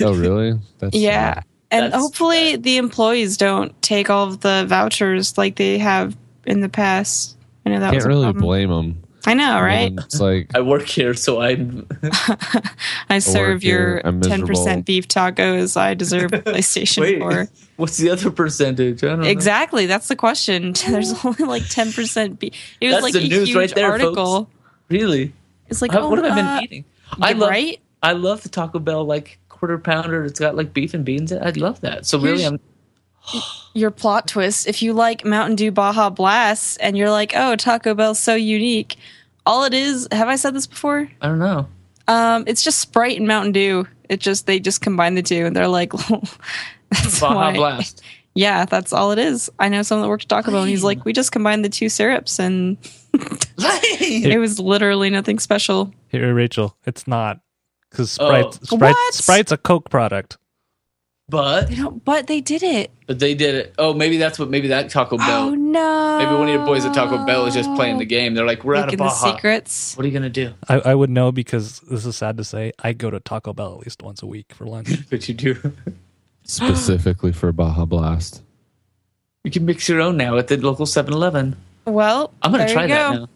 [0.00, 0.58] Oh, really?
[0.78, 1.42] That's yeah.
[1.70, 6.60] And That's hopefully the employees don't take all of the vouchers like they have in
[6.60, 7.36] the past.
[7.70, 8.42] I know that can't a really problem.
[8.42, 9.02] blame them.
[9.26, 9.92] I know, right?
[9.98, 11.86] It's like I work here, so I'm.
[13.10, 15.76] I serve here, your ten percent beef tacos.
[15.76, 17.48] I deserve a PlayStation Wait, Four.
[17.76, 19.04] what's the other percentage?
[19.04, 19.26] I don't know.
[19.28, 20.72] Exactly, that's the question.
[20.88, 22.54] There's only like ten percent beef.
[22.80, 24.44] It was That's like the a news huge right there, article.
[24.44, 24.50] folks.
[24.88, 25.34] Really?
[25.68, 26.84] It's like, Uh, oh, what have I been uh, eating?
[27.20, 27.50] I yeah, love.
[27.50, 27.80] right?
[28.02, 30.24] I love the Taco Bell like quarter pounder.
[30.24, 31.30] It's got like beef and beans.
[31.32, 32.06] I love that.
[32.06, 32.60] So really, Here's- I'm.
[33.74, 34.66] Your plot twist.
[34.66, 38.96] If you like Mountain Dew Baja Blast and you're like, oh, Taco Bell's so unique,
[39.46, 41.08] all it is, have I said this before?
[41.20, 41.68] I don't know.
[42.08, 43.86] Um, it's just Sprite and Mountain Dew.
[44.08, 45.92] It just they just combine the two and they're like,
[46.90, 47.52] that's Baja why.
[47.54, 48.02] Blast.
[48.32, 49.50] Yeah, that's all it is.
[49.58, 51.68] I know someone that worked at Taco Bell and he's like, we just combined the
[51.68, 52.76] two syrups and
[53.12, 55.92] it was literally nothing special.
[56.08, 57.40] Here, Rachel, it's not
[57.90, 58.28] because Oh.
[58.28, 60.38] Sprite, Sprite, Sprite's a Coke product.
[61.30, 62.90] But They don't, but they did it.
[63.06, 63.74] but they did it.
[63.78, 64.50] Oh, maybe that's what.
[64.50, 65.42] Maybe that Taco oh, Bell.
[65.48, 66.18] Oh no!
[66.18, 68.34] Maybe one of your boys at Taco Bell is just playing the game.
[68.34, 69.34] They're like, "We're out of Looking the Baja.
[69.34, 69.96] secrets.
[69.96, 72.72] What are you gonna do?" I, I would know because this is sad to say.
[72.82, 74.90] I go to Taco Bell at least once a week for lunch.
[75.10, 75.56] But you do.
[76.42, 78.42] specifically for Baja Blast.
[79.44, 81.56] You can mix your own now at the local 7-Eleven.
[81.86, 83.28] Well, I'm gonna there try you that now.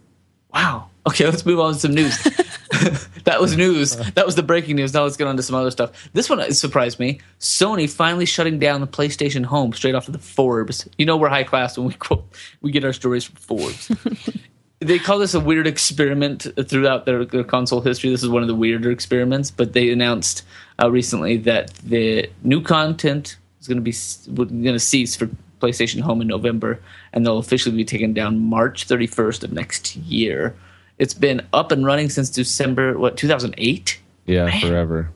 [0.52, 0.90] Wow.
[1.06, 2.16] Okay, let's move on to some news.
[3.24, 3.96] that was news.
[4.12, 4.94] That was the breaking news.
[4.94, 6.08] Now let's get on to some other stuff.
[6.12, 7.20] This one surprised me.
[7.40, 10.88] Sony finally shutting down the PlayStation Home straight off of the Forbes.
[10.96, 12.24] You know we're high class when we quote,
[12.62, 13.90] we get our stories from Forbes.
[14.80, 18.10] they call this a weird experiment throughout their, their console history.
[18.10, 20.42] This is one of the weirder experiments, but they announced
[20.82, 23.94] uh, recently that the new content is going to be
[24.34, 25.28] going to cease for
[25.60, 26.80] PlayStation Home in November,
[27.12, 30.54] and they'll officially be taken down March 31st of next year.
[30.98, 34.00] It's been up and running since December what 2008.
[34.26, 34.61] Yeah, Man.
[34.61, 35.11] forever.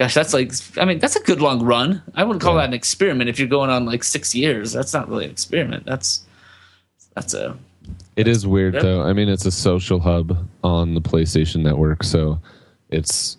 [0.00, 2.02] Gosh, that's like I mean that's a good long run.
[2.14, 2.60] I wouldn't call Yeah.
[2.62, 4.72] that an experiment if you're going on like six years.
[4.72, 5.84] That's not really an experiment.
[5.86, 6.22] That's
[7.14, 7.56] that's a
[8.16, 8.82] It is weird Yep.
[8.82, 9.02] though.
[9.02, 12.40] I mean, it's a social hub on the PlayStation Network, so
[12.90, 13.36] it's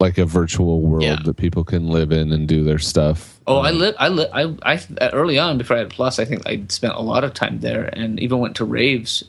[0.00, 1.18] like a virtual world Yeah.
[1.24, 3.38] that people can live in and do their stuff.
[3.46, 3.94] Oh, I Um, live.
[3.98, 4.30] I live.
[4.32, 7.34] I, I early on before I had Plus, I think I spent a lot of
[7.34, 9.24] time there, and even went to raves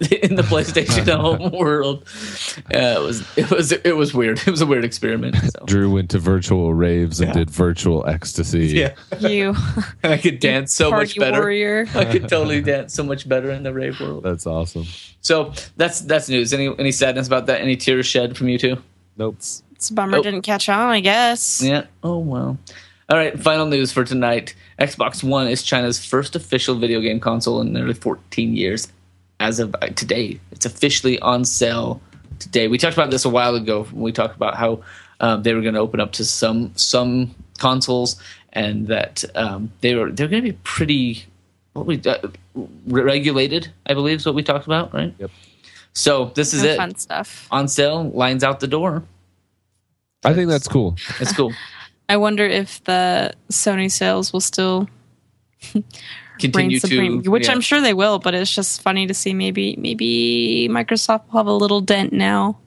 [0.22, 2.08] in the PlayStation Home world.
[2.74, 4.38] Uh, it was it was it was weird.
[4.46, 5.36] It was a weird experiment.
[5.36, 5.64] So.
[5.66, 7.34] Drew went to virtual raves and Yeah.
[7.34, 8.66] did virtual ecstasy.
[8.68, 9.54] Yeah, You
[10.02, 11.40] I could dance so much party better.
[11.40, 11.86] warrior.
[11.94, 14.22] I could totally dance so much better in the rave world.
[14.22, 14.86] That's awesome.
[15.20, 16.52] So that's that's news.
[16.52, 17.60] Any any sadness about that?
[17.60, 18.76] Any tears shed from you two?
[19.18, 19.36] Nope.
[19.72, 20.22] It's a bummer Oh.
[20.22, 20.88] didn't catch on.
[20.88, 21.62] I guess.
[21.62, 21.84] Yeah.
[22.02, 22.56] Oh well.
[23.10, 23.38] All right.
[23.38, 27.92] Final news for tonight: Xbox One is China's first official video game console in nearly
[27.94, 28.88] 14 years.
[29.42, 32.00] As of uh, today, it's officially on sale
[32.38, 32.68] today.
[32.68, 34.82] We talked about this a while ago when we talked about how
[35.18, 39.94] um, they were going to open up to some some consoles and that um, they
[39.96, 41.24] were they're going to be pretty
[41.72, 42.18] what we uh,
[42.86, 43.72] regulated.
[43.86, 45.12] I believe is what we talked about, right?
[45.18, 45.30] Yep.
[45.92, 47.48] So this is No it fun stuff.
[47.50, 48.10] on sale.
[48.10, 49.02] Lines out the door.
[50.24, 50.96] I think that's cool.
[51.18, 51.52] That's cool.
[52.08, 54.88] I wonder if the Sony sales will still
[55.74, 55.84] reign
[56.42, 57.52] Continue supreme, to which yeah.
[57.52, 58.18] I'm sure they will.
[58.18, 59.34] But it's just funny to see.
[59.34, 62.58] Maybe maybe Microsoft will have a little dent now.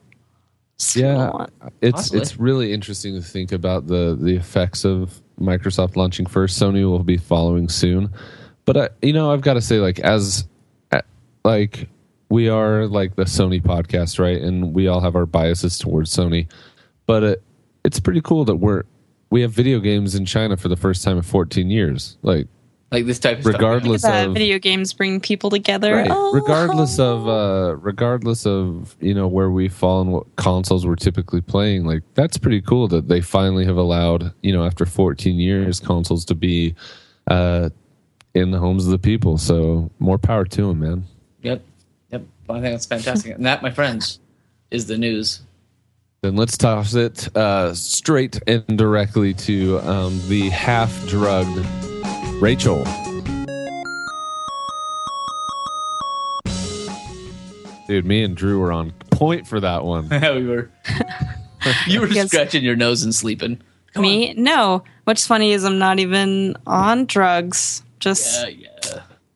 [0.78, 1.46] Just a Yeah.
[1.80, 2.20] It's Possibly.
[2.20, 6.60] it's really interesting to think about the the effects of Microsoft launching first.
[6.60, 8.10] Sony will be following soon,
[8.64, 10.46] but I, you know I've got to say like as
[10.92, 11.02] uh,
[11.44, 11.88] like
[12.28, 14.40] we are like the Sony podcast, right?
[14.40, 16.50] And we all have our biases towards Sony,
[17.06, 17.42] but it,
[17.84, 18.82] it's pretty cool that we're
[19.30, 22.16] we have video games in China for the first time in 14 years.
[22.22, 22.48] Like
[22.92, 23.54] like this type of stuff.
[23.54, 25.94] regardless of video games bring people together.
[25.96, 26.08] Right.
[26.10, 26.32] Oh.
[26.32, 31.40] Regardless of uh regardless of, you know, where we fall and what consoles we're typically
[31.40, 35.80] playing, like that's pretty cool that they finally have allowed, you know, after 14 years
[35.80, 36.74] consoles to be
[37.26, 37.70] uh
[38.34, 39.36] in the homes of the people.
[39.38, 41.04] So more power to them, man.
[41.42, 41.62] Yep.
[42.12, 42.22] Yep.
[42.48, 43.34] I think that's fantastic.
[43.34, 44.20] and that, my friends,
[44.70, 45.40] is the news.
[46.22, 51.66] Then let's toss it uh straight and directly to um the half drugged
[52.40, 52.84] Rachel.
[57.86, 60.08] Dude, me and Drew were on point for that one.
[60.10, 60.70] we were.
[61.86, 63.60] you were scratching your nose and sleeping.
[63.94, 64.30] Come me?
[64.30, 64.42] On.
[64.42, 64.84] No.
[65.04, 67.82] What's funny is I'm not even on drugs.
[68.00, 68.68] Just yeah, yeah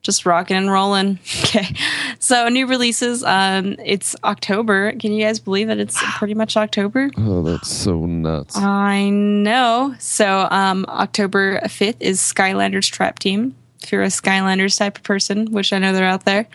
[0.01, 1.19] just rocking and rolling.
[1.51, 1.75] Okay.
[2.19, 3.23] So new releases.
[3.25, 4.93] Um, it's October.
[4.93, 7.09] Can you guys believe that it's pretty much October?
[7.17, 8.55] Oh, that's so nuts.
[8.55, 9.93] I know.
[9.99, 13.53] So um, October 5th is Skylanders Trap Team.
[13.83, 16.47] If you're a Skylanders type of person, which I know they're out there.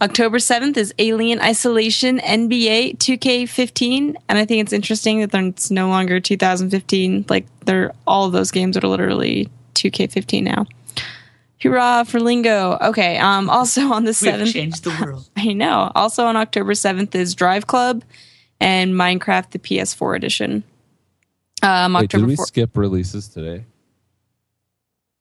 [0.00, 4.14] October 7th is Alien Isolation NBA 2K15.
[4.28, 7.26] And I think it's interesting that it's no longer 2015.
[7.28, 10.66] Like they're all of those games are literally 2K15 now.
[11.64, 12.78] Hurrah for Lingo.
[12.80, 13.18] Okay.
[13.18, 15.28] Um, also on the We have 7th, changed the world.
[15.36, 15.90] I know.
[15.94, 18.04] Also on October 7th is Drive Club
[18.60, 20.62] and Minecraft the PS4 edition.
[21.62, 22.46] Um, Wait, did we 4th.
[22.46, 23.64] skip releases today?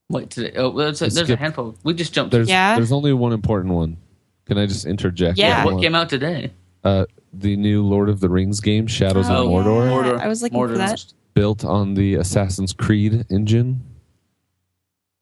[0.10, 0.52] Wait, today.
[0.58, 1.76] Oh, well, it's a, Let's there's skip- a handful.
[1.84, 2.32] We just jumped.
[2.32, 2.76] There's Yeah.
[2.76, 3.98] there's only one important one.
[4.46, 5.38] Can I just interject?
[5.38, 5.64] Yeah.
[5.66, 5.84] what one?
[5.84, 6.52] came out today?
[6.84, 9.92] Uh, the new Lord of the Rings game, Shadows Oh, of Mordor, yeah.
[9.92, 10.20] Mordor.
[10.20, 10.72] I was looking Mordor.
[10.74, 11.06] for that.
[11.34, 13.82] built on the Assassin's Creed engine,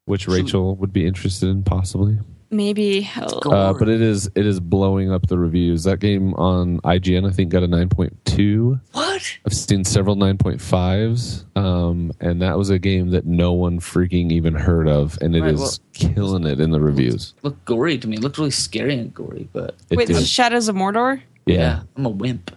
[0.06, 2.18] which So- Rachel would be interested in possibly.
[2.50, 3.08] Maybe.
[3.16, 5.84] Uh, but it is it is blowing up the reviews.
[5.84, 8.78] That game on IGN I think got a 9.2.
[8.92, 9.38] What?
[9.46, 14.54] I've seen several 9.5s, um, and that was a game that no one freaking even
[14.54, 17.32] heard of, and it is Right, well- killing it in the reviews.
[17.42, 18.16] Looked gory to me.
[18.16, 20.16] It looked really scary and gory, but It Wait, did.
[20.16, 21.22] this is Shadows of Mordor?
[21.46, 21.80] yeah.
[21.96, 22.54] I'm a wimp.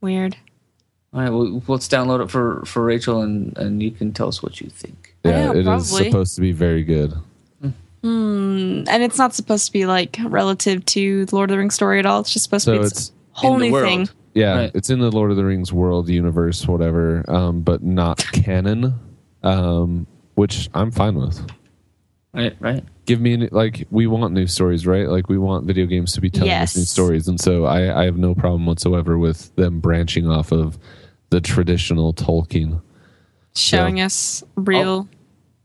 [0.00, 0.36] Weird.
[1.12, 4.40] All right, well, let's download it for for Rachel, and and you can tell us
[4.40, 5.05] what you think.
[5.26, 6.10] I Yeah, know, it is probably.
[6.10, 7.12] supposed to be very good.
[8.02, 8.84] Hmm.
[8.88, 11.98] And it's not supposed to be like relative to the Lord of the Rings story
[11.98, 12.20] at all.
[12.20, 13.84] It's just supposed to be it's its whole new world.
[13.88, 14.08] thing.
[14.34, 14.70] yeah, Right.
[14.74, 18.94] it's in the Lord of the Rings world universe, whatever, um, but not canon,
[19.42, 21.44] um, which I'm fine with.
[22.32, 22.84] Right, right.
[23.06, 25.08] Give me like we want new stories, right?
[25.08, 28.04] Like we want video games to be telling us new stories, and so I, I
[28.04, 30.76] have no problem whatsoever with them branching off of
[31.30, 32.82] the traditional Tolkien.
[33.54, 35.08] Showing us real.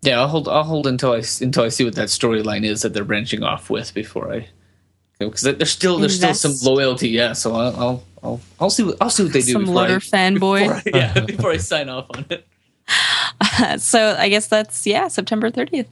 [0.04, 0.48] Yeah, I'll hold.
[0.48, 3.70] I'll hold until I until I see what that storyline is that they're branching off
[3.70, 4.48] with before I,
[5.20, 7.10] because there's still there's still some loyalty.
[7.10, 9.86] Yeah, so I'll I'll I'll, I'll see what I'll see what they do Some I,
[10.00, 10.60] fanboy.
[10.64, 12.48] before I- yeah, before I sign off on it.
[13.82, 15.88] so I guess that's yeah, September 30th.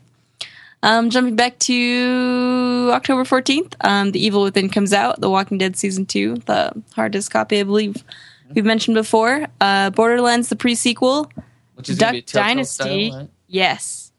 [0.81, 5.19] Um, jumping back to October 14th, um, The Evil Within comes out.
[5.19, 7.97] The Walking Dead season two, the hard disk copy, I believe
[8.55, 9.47] we've mentioned before.
[9.59, 10.55] Uh, Borderlands, the
[11.89, 13.09] is Duck Dynasty.
[13.09, 13.29] style, right?
[13.49, 14.11] Yes.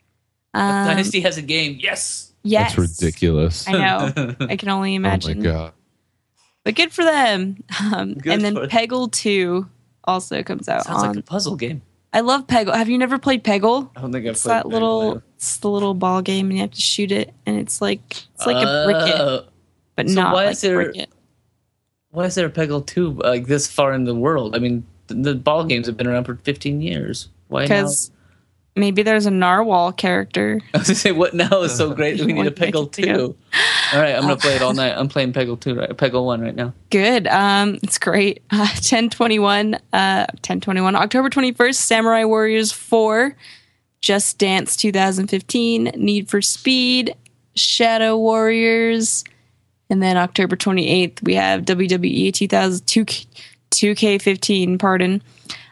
[0.53, 1.79] Duck Um, Dynasty has a game.
[1.81, 2.33] Yes.
[2.43, 2.75] Yes.
[2.75, 3.66] That's ridiculous.
[3.69, 4.35] I know.
[4.40, 5.38] I can only imagine.
[5.38, 5.73] Oh my god!
[6.64, 7.62] but good for them.
[7.95, 8.71] Um, Good and then for them.
[8.71, 9.66] Peggle 2
[10.05, 10.85] also comes out.
[10.85, 11.83] Sounds on, like a puzzle game.
[12.12, 12.75] I love Peggle.
[12.75, 13.90] Have you never played Peggle?
[13.97, 15.23] I don't think I've It's played that little, Peggle.
[15.37, 18.01] it's the little ball game, and you have to shoot it, and it's like
[18.35, 19.43] it's like a bricket, Uh,
[19.97, 21.11] but so not why like is there- a bricket.
[22.11, 24.57] Why is there a Peggle two like this far in the world?
[24.57, 27.29] I mean, the, the ball games have been around for 15 years.
[27.47, 27.66] Why now?
[27.69, 28.11] Because
[28.81, 30.61] maybe there's a narwhal character.
[30.75, 32.19] I was gonna say, what now is so great?
[32.19, 33.37] that We need a Like, make Peggle two.
[33.93, 34.95] All right, I'm gonna play it all night.
[34.97, 35.90] I'm playing Peggle two, right?
[35.90, 36.73] Peggle one right now.
[36.90, 37.27] Good.
[37.29, 38.43] Um, it's great.
[38.51, 43.37] Uh, 1021, uh, 1021, October 21st, Samurai Warriors 4,
[44.01, 47.14] Just Dance 2015, Need for Speed,
[47.55, 49.25] Shadow Warriors,
[49.90, 53.05] and then October 28th, we have WWE 2002,
[53.71, 55.23] 2K15, pardon.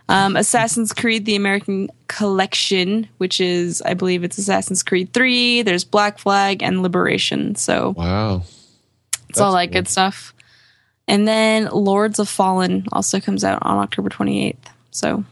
[0.08, 5.62] Um, Assassin's Creed: The American Collection, which is, I believe, it's Assassin's Creed Three.
[5.62, 7.54] There's Black Flag and Liberation.
[7.56, 8.42] So Wow.
[9.28, 10.34] it's all That's that good stuff.
[11.06, 14.56] And then Lords of Fallen also comes out on October 28th.
[14.90, 15.24] So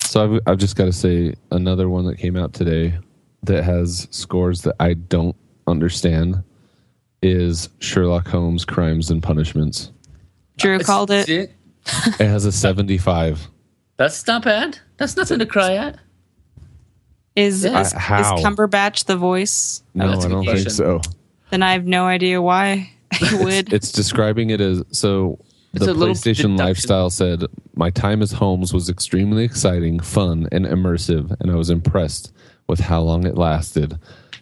[0.00, 2.94] So I've, I've just got to say another one that came out today
[3.44, 5.34] that has scores that I don't
[5.66, 6.42] understand
[7.22, 9.90] is Sherlock Holmes Crimes and Punishments.
[10.58, 11.52] Drew called it.
[11.84, 12.10] See?
[12.24, 13.48] It has a 75.
[13.96, 14.78] That's not bad.
[14.96, 15.98] That's nothing to cry at.
[17.36, 17.80] Is, Yeah.
[17.80, 18.36] is, Uh, how?
[18.36, 19.82] is Cumberbatch the voice?
[19.94, 21.00] No, that's I a don't think so.
[21.50, 23.72] Then I have no idea why he would.
[23.72, 25.38] It's describing it as so
[25.74, 30.66] It's the a PlayStation lifestyle said my time as Holmes was extremely exciting, fun, and
[30.66, 32.32] immersive, and I was impressed
[32.68, 33.98] with how long it lasted.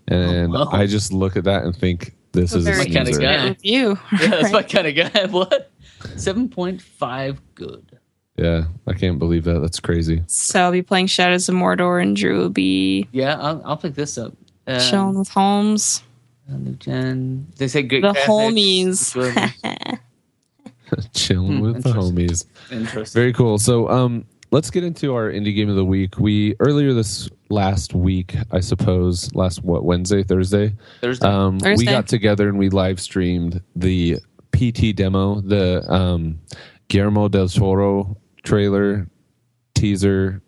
[0.09, 0.71] And Oh, wow.
[0.73, 3.57] I just look at that and think this is a my kinda guy.
[3.63, 3.99] you.
[4.21, 5.27] Yeah, that's my kind of guy.
[5.31, 5.70] What?
[6.17, 7.41] Seven point five.
[7.55, 7.99] Good.
[8.37, 9.59] Yeah, I can't believe that.
[9.61, 10.23] That's crazy.
[10.27, 13.95] So I'll be playing Shadows of Mordor, and Drew will be Yeah, I'll, I'll pick
[13.95, 14.33] this up.
[14.67, 16.03] Um, chilling with Holmes.
[16.49, 17.47] new gen.
[17.57, 18.03] They say good.
[18.03, 19.99] The graphics, homies.
[21.15, 22.17] Chilling Hmm, with the interesting.
[22.17, 22.45] homies.
[22.73, 23.21] Interesting.
[23.21, 23.59] Very cool.
[23.59, 26.19] So, um, let's get into our indie game of the week.
[26.19, 31.29] We earlier this last week, I suppose, last what Wednesday, Thursday, Thursday.
[31.29, 34.19] um, we got together and we live streamed the
[34.53, 36.39] PT demo, the um,
[36.89, 39.07] Guillermo del Toro trailer,
[39.75, 40.43] teaser,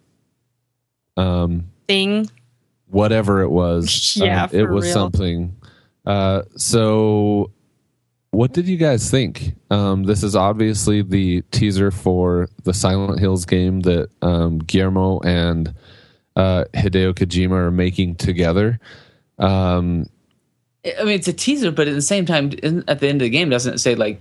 [1.16, 2.28] um, Thing.
[2.88, 4.16] whatever it was.
[4.22, 4.92] Yeah, um, it was real.
[4.92, 5.56] something.
[6.04, 7.50] Uh, so,
[8.30, 9.54] what did you guys think?
[9.70, 15.74] Um, this is obviously the teaser for the Silent Hills game that um, Guillermo and
[16.36, 18.80] uh, Hideo Kojima are making together.
[19.38, 20.06] Um,
[20.84, 23.26] I mean, it's a teaser, but at the same time, isn't- at the end of
[23.26, 24.20] the game, doesn't it say like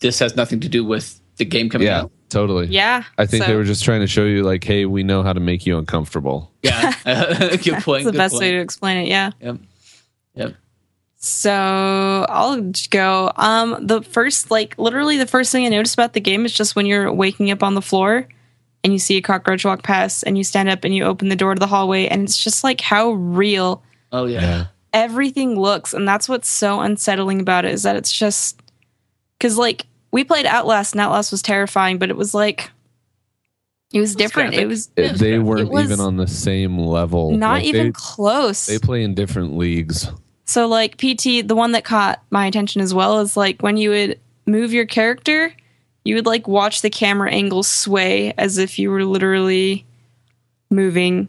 [0.00, 2.12] this has nothing to do with the game coming yeah, out?
[2.28, 2.66] totally.
[2.66, 3.04] Yeah.
[3.18, 5.32] I think so they were just trying to show you, like, hey, we know how
[5.32, 6.50] to make you uncomfortable.
[6.62, 6.94] Yeah,
[7.56, 8.04] good point.
[8.04, 8.40] That's the good best point.
[8.40, 9.08] way to explain it.
[9.08, 9.30] Yeah.
[9.40, 9.56] Yep.
[10.34, 10.54] Yep.
[11.16, 13.32] So I'll go.
[13.36, 16.76] Um, the first, like, literally the first thing I noticed about the game is just
[16.76, 18.28] when you're waking up on the floor
[18.84, 21.36] and you see a cockroach walk past and you stand up and you open the
[21.36, 24.40] door to the hallway and it's just like how real Oh yeah.
[24.40, 24.66] Yeah.
[24.96, 28.60] Everything looks and that's what's so unsettling about it is that it's just
[29.38, 32.70] because like we played outlast and outlast was terrifying but it was like
[33.92, 34.68] it was different it graphic.
[34.68, 37.30] was It- they weren't was even on the same level.
[37.32, 40.08] not Like, even they, close they play in different leagues.
[40.46, 43.90] so like pt the one that caught my attention as well is like when you
[43.90, 45.52] would move your character
[46.06, 49.84] you would like watch the camera angle sway as if you were literally
[50.70, 51.28] moving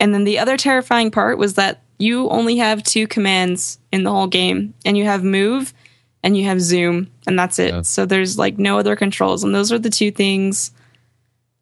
[0.00, 4.10] and then the other terrifying part was that you only have two commands in the
[4.10, 5.72] whole game and you have move
[6.22, 7.82] and you have zoom and that's it Yeah.
[7.82, 10.72] so there's like no other controls and those are the two things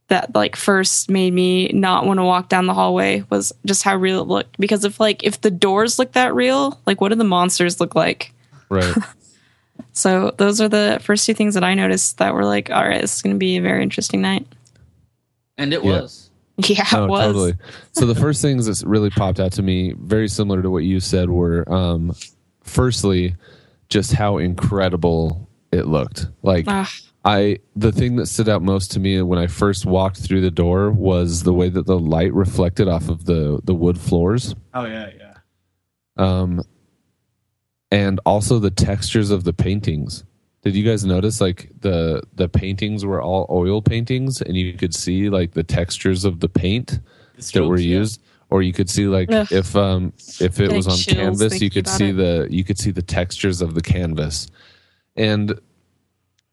[0.09, 3.97] that like first made me not want to walk down the hallway was just how
[3.97, 7.14] real it looked because if like if the doors look that real like what do
[7.14, 8.33] the monsters look like
[8.68, 8.94] Right.
[9.92, 13.01] so those are the first two things that i noticed that were like all right
[13.01, 14.47] this is going to be a very interesting night
[15.57, 16.01] And it Yeah.
[16.03, 16.31] was.
[16.69, 17.55] yeah No, it was totally.
[17.93, 21.01] So the first things that really popped out to me, very similar to what you
[21.01, 22.14] said, were um,
[22.62, 23.35] firstly,
[23.88, 26.29] just how incredible it looked.
[26.43, 26.90] Like Ah,
[27.25, 30.51] I, the thing that stood out most to me when I first walked through the
[30.51, 34.85] door was the way that the light reflected off of the the wood floors, Oh
[34.85, 35.35] yeah, yeah.
[36.17, 36.62] um,
[37.90, 40.25] and also the textures of the paintings.
[40.64, 44.94] Did you guys notice like the the paintings were all oil paintings, and you could
[44.94, 47.00] see like the textures of the paint
[47.53, 48.22] that were used?
[48.48, 49.46] Or you could see like Ugh.
[49.50, 52.12] if um if it Getting was on canvas you could see it.
[52.16, 54.46] the you could see the textures of the canvas.
[55.16, 55.59] And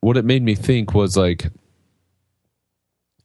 [0.01, 1.49] what it made me think was like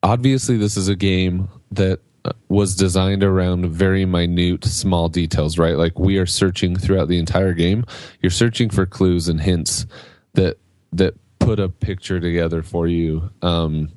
[0.02, 5.76] obviously this is a game that uh, was designed around very minute small details right?
[5.76, 7.84] Like we are searching throughout the entire game.
[8.20, 9.86] You're searching for clues and hints
[10.34, 10.58] that
[10.96, 13.88] that put a picture together for you um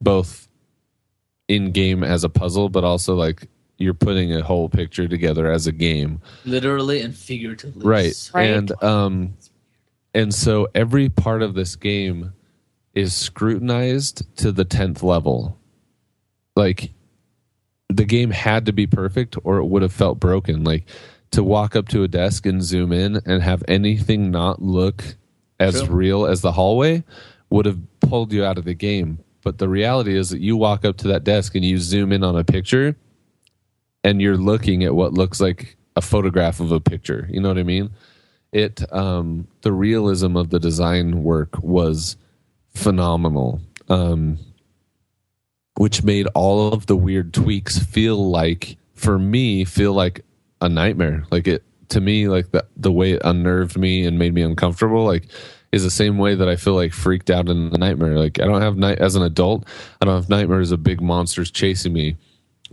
[0.00, 0.48] both
[1.48, 5.66] in game as a puzzle but also like you're putting a whole picture together as
[5.66, 7.84] a game Literally and figuratively.
[7.84, 8.50] right Right.
[8.50, 9.34] and um
[10.14, 12.32] and so every part of this game
[12.94, 15.58] is scrutinized to the 10th level
[16.56, 16.92] like
[17.88, 20.84] the game had to be perfect or it would have felt broken like
[21.30, 25.16] to walk up to a desk and zoom in and have anything not look
[25.60, 25.94] as True.
[25.94, 27.04] real as the hallway
[27.50, 30.84] would have pulled you out of the game but the reality is that you walk
[30.84, 32.96] up to that desk and you zoom in on a picture
[34.02, 37.28] and you're looking at what looks like a photograph of a picture.
[37.30, 37.90] You know what I mean?
[38.52, 42.16] It um the realism of the design work was
[42.74, 43.60] phenomenal.
[43.88, 44.38] Um
[45.76, 50.24] which made all of the weird tweaks feel like for me feel like
[50.60, 51.24] a nightmare.
[51.30, 51.64] Like it
[51.94, 55.28] to me like the the way it unnerved me and made me uncomfortable like
[55.72, 58.16] is the same way that I feel like freaked out in the nightmare.
[58.16, 59.66] Like I don't have night as an adult,
[60.00, 62.16] I don't have nightmares of big monsters chasing me.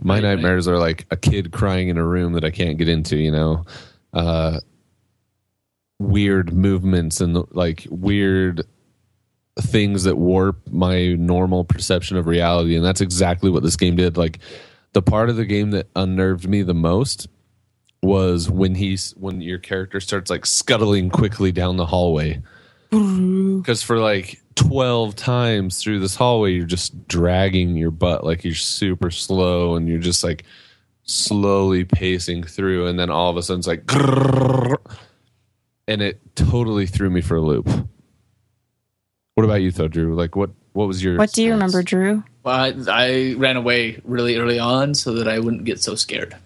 [0.00, 0.34] My Right, right.
[0.34, 3.32] nightmares are like a kid crying in a room that I can't get into, you
[3.32, 3.64] know.
[4.12, 4.60] Uh
[5.98, 8.62] weird movements and like weird
[9.60, 14.16] things that warp my normal perception of reality and that's exactly what this game did
[14.16, 14.38] like
[14.94, 17.28] the part of the game that unnerved me the most
[18.02, 22.42] was when he's when your character starts like scuttling quickly down the hallway.
[22.90, 23.58] Mm-hmm.
[23.58, 28.54] Because for like 12 times through this hallway you're just dragging your butt like you're
[28.54, 30.44] super slow and you're just like
[31.04, 33.82] slowly pacing through and then all of a sudden it's like
[35.88, 37.68] and it totally threw me for a loop.
[39.34, 40.14] What about you though drew?
[40.14, 41.60] Like what what was your what do you sense?
[41.60, 42.24] remember drew?
[42.42, 46.36] Well, I, I ran away really early on so that I wouldn't get so scared.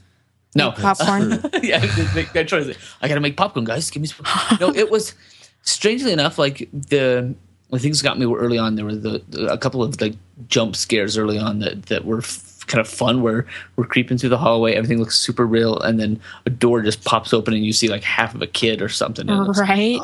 [0.56, 1.30] No, popcorn
[1.62, 2.76] yeah, I make that choice.
[3.02, 3.90] I gotta make popcorn, guys.
[3.90, 4.26] Give me some.
[4.60, 5.14] No, it was
[5.62, 7.34] strangely enough like the
[7.70, 8.76] the things got me were early on.
[8.76, 10.14] There were the, the a couple of like
[10.48, 13.22] jump scares early on that that were f- kind of fun.
[13.22, 13.46] Where
[13.76, 17.32] we're creeping through the hallway, everything looks super real, and then a door just pops
[17.34, 19.28] open and you see like half of a kid or something.
[19.28, 20.00] and it was- right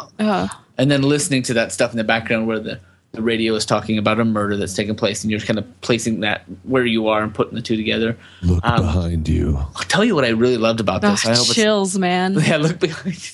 [0.78, 2.80] and then listening to that stuff in the background where the
[3.12, 6.20] the radio is talking about a murder that's taking place, and you're kind of placing
[6.20, 8.16] that where you are and putting the two together.
[8.42, 9.56] Look Um, behind you.
[9.58, 11.24] I'll tell you what I really loved about this.
[11.26, 12.34] I Ugh, hope it's chills, man.
[12.40, 13.14] yeah, look behind.
[13.16, 13.30] you.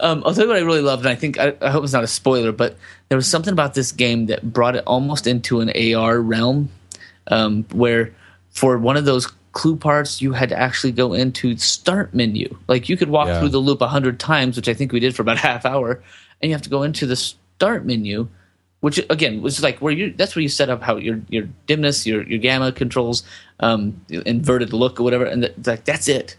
[0.00, 1.92] Um, I'll tell you what I really loved, and I think I, I hope it's
[1.92, 2.76] not a spoiler, but
[3.08, 6.68] there was something about this game that brought it almost into an AR realm,
[7.28, 8.12] um, where
[8.50, 12.56] for one of those clue parts you had to actually go into start menu.
[12.66, 13.38] Like you could walk Yeah.
[13.40, 15.64] through the loop a hundred times, which I think we did for about a half
[15.64, 16.02] hour,
[16.42, 18.26] and you have to go into the start menu,
[18.80, 22.06] which again was like where you that's where you set up how your your dimness,
[22.06, 23.22] your your gamma controls,
[23.60, 26.36] um, inverted look or whatever, and that, like that's it.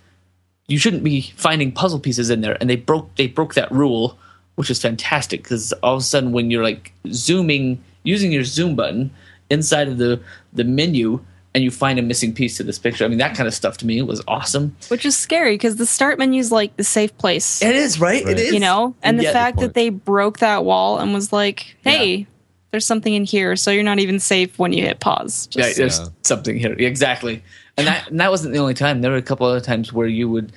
[0.67, 4.17] You shouldn't be finding puzzle pieces in there and they broke they broke that rule
[4.59, 8.75] which is fantastic because all of a sudden when you're like zooming using your zoom
[8.75, 9.09] button
[9.49, 10.19] inside of the
[10.51, 11.23] the menu
[11.55, 13.77] and you find a missing piece to this picture i mean that kind of stuff
[13.77, 17.17] to me was awesome Which is scary because the start menu is like the safe
[17.17, 18.37] place, it is right, Right.
[18.37, 18.95] it is you know?
[19.01, 19.69] And the yet- fact point.
[19.69, 22.27] that they broke that wall and was like, hey,
[22.71, 23.55] there's something in here.
[23.55, 25.49] So you're not even safe when you hit pause.
[25.53, 26.05] yeah, there's Yeah.
[26.23, 27.41] something here exactly
[27.77, 30.07] and that and that wasn't the only time there were a couple other times where
[30.07, 30.51] you would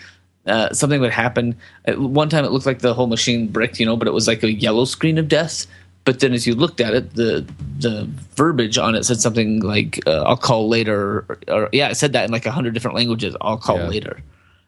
[0.46, 1.54] uh, something would happen
[1.86, 4.26] At one time it looked like the whole machine bricked you know but it was
[4.28, 5.66] like a yellow screen of death
[6.04, 7.46] but then as you looked at it the
[7.78, 11.96] the verbiage on it said something like uh, i'll call later or, or yeah it
[11.96, 13.88] said that in like a hundred different languages i'll call Yeah.
[13.88, 14.22] later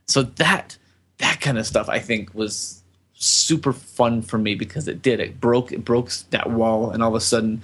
[0.06, 0.76] so that
[1.18, 2.82] that kind of stuff i think was
[3.14, 7.08] super fun for me because it did it broke it broke that wall and all
[7.10, 7.62] of a sudden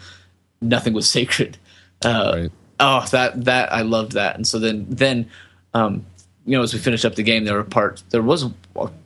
[0.60, 1.56] nothing was sacred
[2.04, 2.52] uh, Right.
[2.80, 5.28] oh that that i loved that and so then then
[5.74, 6.04] um
[6.46, 8.44] you know as we finished up the game there were parts there was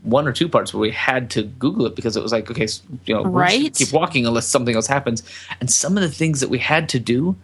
[0.02, 2.68] one or two parts where we had to google it because it was like okay
[3.06, 3.74] you know we're just gonna Right.
[3.74, 5.22] keep walking unless something else happens.
[5.60, 7.36] And some of the things that we had to do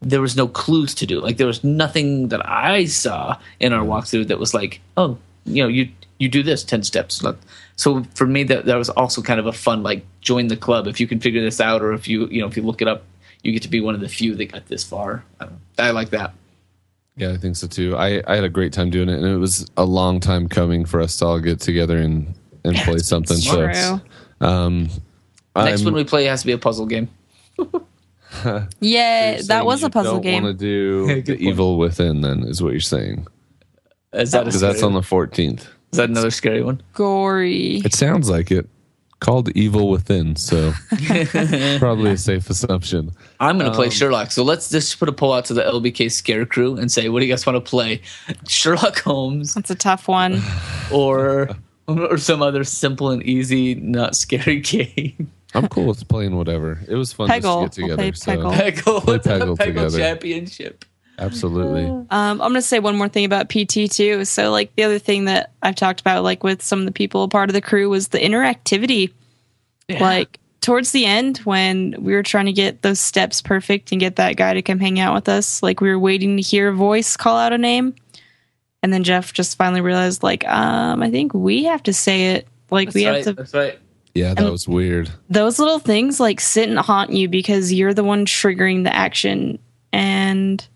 [0.00, 1.18] there was no clues to do.
[1.20, 5.62] Like there was nothing that i saw in our walkthrough that was like oh you
[5.62, 5.88] know you
[6.18, 7.22] you do this 10 steps.
[7.76, 10.86] So for me that that was also kind of a fun like join the club.
[10.86, 12.88] If you can figure this out or if you you know if you look it
[12.88, 13.04] up
[13.42, 15.24] you get to be one of the few that got this far.
[15.40, 15.48] I.
[15.78, 16.32] I like that
[17.18, 17.96] Yeah, I think so too.
[17.96, 20.84] I, I had a great time doing it, and it was a long time coming
[20.84, 22.32] for us to all get together and,
[22.64, 23.36] and play something.
[23.36, 24.00] So, True.
[24.46, 24.84] um,
[25.56, 27.08] next I'm- one we play has to be a puzzle game
[28.80, 30.42] yeah, you're that was you a puzzle don't game.
[30.44, 31.40] Want to do the point.
[31.40, 32.20] evil within?
[32.20, 33.26] Then is what you're saying
[34.12, 35.60] is that, because that's scary on the 14th.
[35.60, 37.78] is that another scary one Gory.
[37.84, 38.68] It sounds like it.
[39.20, 40.72] Called Evil Within, so
[41.78, 43.10] probably a safe assumption.
[43.40, 45.62] i'm going to play Um, sherlock so let's just put a poll out to the
[45.62, 48.00] lbk scare crew and say what do you guys want to play
[48.46, 50.40] sherlock holmes That's a tough one.
[50.92, 51.50] or
[51.88, 56.78] or some other simple and easy not scary game I'm cool with playing whatever.
[56.86, 57.62] It was fun Peggle.
[57.64, 58.42] just to We'll get play together.
[58.42, 58.52] Peggle.
[58.52, 59.98] So Peggle, Play the Peggle Peggle together.
[59.98, 60.84] championship
[61.18, 61.84] absolutely.
[61.84, 64.24] Um, I'm gonna say one more thing about PT too.
[64.24, 67.28] So, like the other thing that I've talked about, like with some of the people
[67.28, 69.12] part of the crew, was the interactivity.
[69.90, 74.16] Like towards the end, when we were trying to get those steps perfect and get
[74.16, 76.74] that guy to come hang out with us, like we were waiting to hear a
[76.74, 77.94] voice call out a name,
[78.82, 82.46] and then Jeff just finally realized, like, um, I think we have to say it.
[82.70, 83.32] Like that's we right have to.
[83.32, 83.78] that's right
[84.14, 85.10] Yeah, that And- was weird.
[85.30, 89.58] Those little things like sit and haunt you because you're the one triggering the action,
[89.90, 90.66] and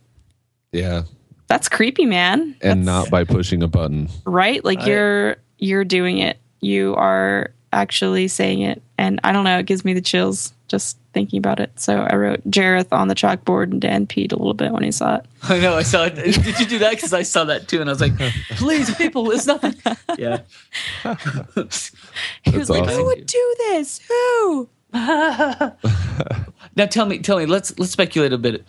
[0.73, 1.03] Yeah,
[1.49, 2.57] that's creepy, man.
[2.63, 4.09] and That's- not by pushing a button.
[4.25, 4.89] right like Right.
[4.89, 9.85] you're you're doing it you are actually saying it and i don't know it gives
[9.85, 13.81] me the chills just thinking about it so i wrote Jarith on the chalkboard and
[13.81, 15.75] dan peed a little bit when he saw it I know.
[15.77, 16.15] I saw it.
[16.17, 16.91] Did you do that?
[16.93, 18.13] Because I saw that too, and I was like,
[18.51, 19.75] "Please, people, it's nothing."
[20.17, 20.43] Yeah.
[22.45, 22.97] he was like awesome.
[22.97, 27.47] who would do this who Now tell me, tell me.
[27.47, 28.65] Let's let's speculate a bit.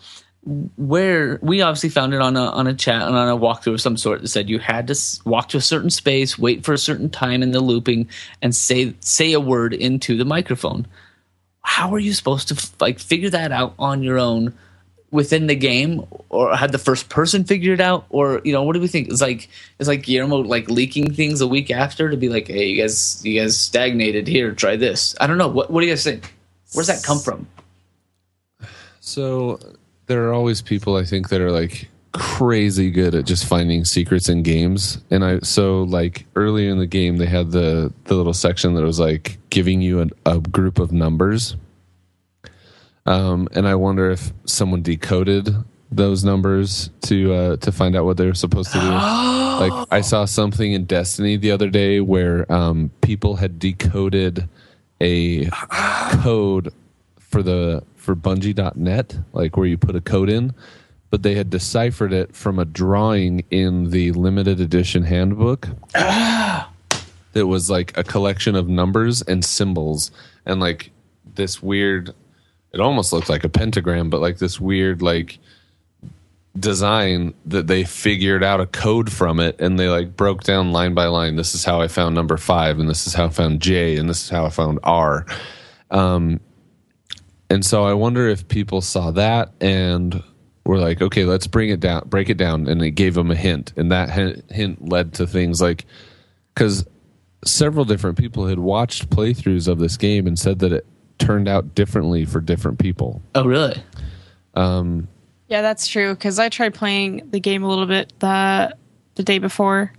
[0.46, 3.80] Where we obviously found it on a on a chat and on a walkthrough of
[3.80, 6.78] some sort that said you had to walk to a certain space, wait for a
[6.78, 8.08] certain time in the looping,
[8.42, 10.86] and say say a word into the microphone.
[11.62, 14.52] How are you supposed to like figure that out on your own
[15.10, 18.74] within the game, or had the first person figure it out, or you know what
[18.74, 19.08] do we think?
[19.08, 22.66] It's like it's like Guillermo like leaking things a week after to be like, hey,
[22.66, 25.14] you guys you guys stagnated here, try this.
[25.20, 25.48] I don't know.
[25.48, 26.34] What what do you guys think?
[26.74, 27.46] Where's that come from?
[29.00, 29.58] So
[30.06, 34.28] there are always people I think that are like crazy good at just finding secrets
[34.28, 34.98] in games.
[35.10, 38.82] And I so like earlier in the game they had the the little section that
[38.82, 41.56] was like giving you an, a group of numbers.
[43.06, 45.54] Um, and I wonder if someone decoded
[45.90, 48.88] those numbers to uh, to find out what they were supposed to do.
[48.90, 54.48] like I saw something in Destiny the other day where um, people had decoded
[55.00, 55.46] a
[56.22, 56.72] code
[57.18, 60.54] for the for bungie.net like where you put a code in
[61.10, 65.68] but they had deciphered it from a drawing in the limited edition handbook
[67.34, 70.10] that was like a collection of numbers and symbols.
[70.46, 70.90] And like
[71.34, 72.14] this weird
[72.72, 75.38] it almost looked like a pentagram but like this weird like
[76.58, 80.94] design that they figured out a code from it and they like broke down line
[80.94, 83.60] by line this is how i found number five and this is how i found
[83.60, 85.26] j and this is how i found r.
[85.90, 86.40] Um,
[87.50, 90.22] and so i wonder if people saw that and
[90.64, 93.36] were like okay let's bring it down break it down and it gave them a
[93.36, 95.84] hint and that hint, hint led to things like
[96.54, 96.86] because
[97.44, 100.86] several different people had watched playthroughs of this game and said that it
[101.18, 103.82] turned out differently for different people Oh, really?
[104.54, 105.08] Um,
[105.48, 106.14] yeah, that's true.
[106.14, 108.76] Because I tried playing the game a little bit the
[109.14, 109.92] the day before,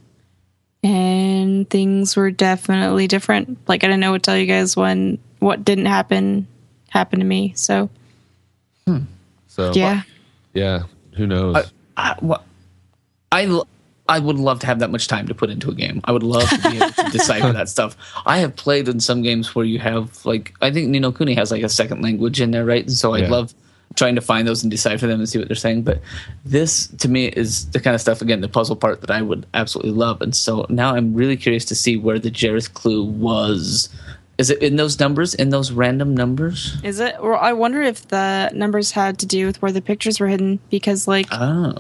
[0.84, 3.58] and things were definitely different.
[3.68, 6.48] Like I didn't know what to tell you guys when what didn't happen
[6.90, 7.54] happened to me.
[7.56, 7.90] So
[8.88, 9.00] hmm.
[9.48, 10.04] so yeah,
[10.54, 10.84] yeah
[11.16, 12.44] who knows I, what,
[13.32, 13.68] I, l-
[14.08, 16.02] I would love to have that much time to put into a game.
[16.04, 17.96] I would love to be able to decipher that stuff.
[18.26, 21.34] I have played in some games where you have like I think Ni no Kuni
[21.36, 22.84] has like a second language in there, right?
[22.84, 23.30] And so I Yeah.
[23.30, 23.54] love
[23.96, 25.84] trying to find those and decipher them and see what they're saying.
[25.84, 26.02] But
[26.44, 29.46] this to me is the kind of stuff again, the puzzle part that I would
[29.54, 30.22] absolutely love.
[30.22, 33.88] And so now I'm really curious to see where the Jarith clue was.
[34.38, 35.34] Is it in those numbers?
[35.34, 36.76] In those random numbers?
[36.84, 37.16] is it?
[37.22, 40.60] Well, I wonder if the numbers had to do with where the pictures were hidden
[40.70, 41.76] because like Oh.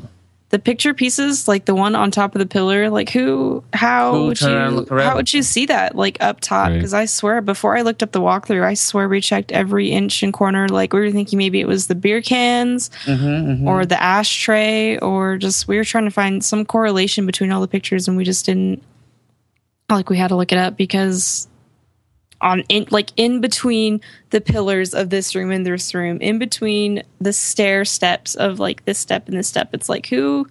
[0.51, 4.27] the picture pieces, like the one on top of the pillar, like who, how Who
[4.27, 5.05] would you, around and look around?
[5.09, 6.67] how would you see that like up top?
[6.69, 6.75] Right.
[6.75, 10.23] Because I swear, before I looked up the walkthrough, I swear we checked every inch
[10.23, 10.69] and corner.
[10.69, 15.35] Like we were thinking maybe it was the beer cans Mm-hmm, or the ashtray, or
[15.37, 18.45] just we were trying to find some correlation between all the pictures, and we just
[18.45, 18.81] didn't.
[19.89, 21.47] Like we had to look it up because
[22.45, 27.03] on in like in between the pillars of this room and this room, in between
[27.19, 30.47] the stair steps of like this step and this step, it's like who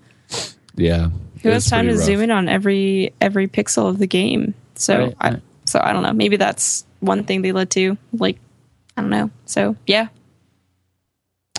[0.74, 1.08] yeah
[1.42, 2.02] who has time to rough.
[2.02, 4.54] zoom in on every every pixel of the game?
[4.74, 5.42] So Right, I right.
[5.66, 6.12] so I don't know.
[6.12, 7.96] Maybe that's one thing they led to.
[8.12, 8.38] Like
[8.96, 9.30] I don't know.
[9.46, 10.08] So yeah,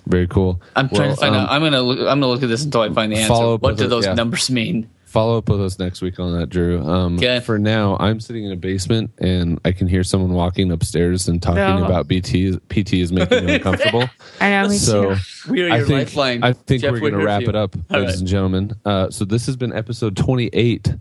[0.06, 1.50] very cool I'm trying Well, to find um, out.
[1.50, 3.56] I'm gonna look, I'm gonna look at this until I find the answer.
[3.56, 4.14] What do those yeah.
[4.14, 4.90] numbers mean?
[5.16, 6.86] Follow up with us next week on that, Drew.
[6.86, 7.40] Um, Okay.
[7.40, 11.42] For now, I'm sitting in a basement and I can hear someone walking upstairs and
[11.42, 11.86] talking No.
[11.86, 12.58] about BT.
[12.68, 14.10] PT is making me uncomfortable.
[14.42, 14.68] I know.
[14.72, 15.16] So.
[15.50, 16.44] We are I think lifeline.
[16.44, 18.20] I think Jeff, we're going to wrap for it up, All ladies right.
[18.20, 18.74] and gentlemen.
[18.84, 20.94] Uh, so this has been episode 28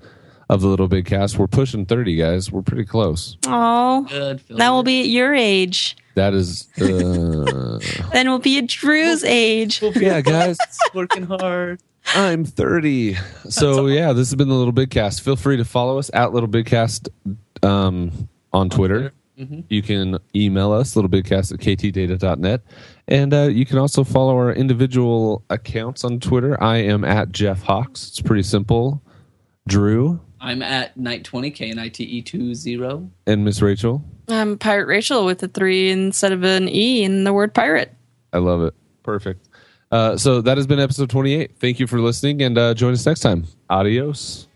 [0.48, 1.36] of the LittleBigKast.
[1.36, 2.52] We're pushing 30, guys.
[2.52, 3.36] We're pretty close.
[3.48, 4.42] Oh, Good.
[4.42, 4.58] Phil.
[4.58, 5.96] that will be at your age.
[6.14, 7.80] That is, uh,
[8.12, 9.82] Then we'll be at Drew's age.
[9.82, 10.56] yeah, guys.
[10.94, 11.80] working hard.
[12.06, 13.14] I'm 30.
[13.48, 15.20] So yeah, this has been the LittleBigKast.
[15.20, 17.08] Feel free to follow us at LittleBigKast
[17.62, 19.12] um, on Twitter.
[19.36, 22.60] You can email us littlebigcast at ktdata.net.
[23.08, 26.62] And uh, you can also follow our individual accounts on Twitter.
[26.62, 28.08] I am at Jeff Hawks.
[28.10, 29.02] It's pretty simple.
[29.66, 33.10] Drew I'm at night twenty k n i t e two zero.
[33.26, 34.04] and Miss Rachel.
[34.28, 37.92] I'm Pirate Rachel with a three instead of an E in the word pirate.
[38.32, 38.74] I love it.
[39.02, 39.43] Perfect.
[39.94, 41.56] Uh, so that has been episode 28.
[41.56, 43.44] Thank you for listening and uh, join us next time.
[43.70, 44.48] Adios.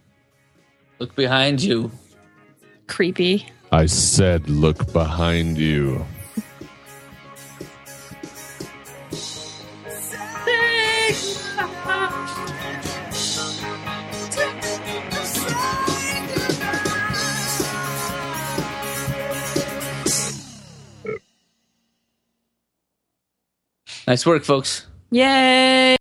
[0.99, 1.93] Look behind you.
[2.89, 3.47] Creepy.
[3.71, 6.05] I said, look behind you.
[24.09, 24.88] Nice work, folks.
[25.11, 25.97] Yay!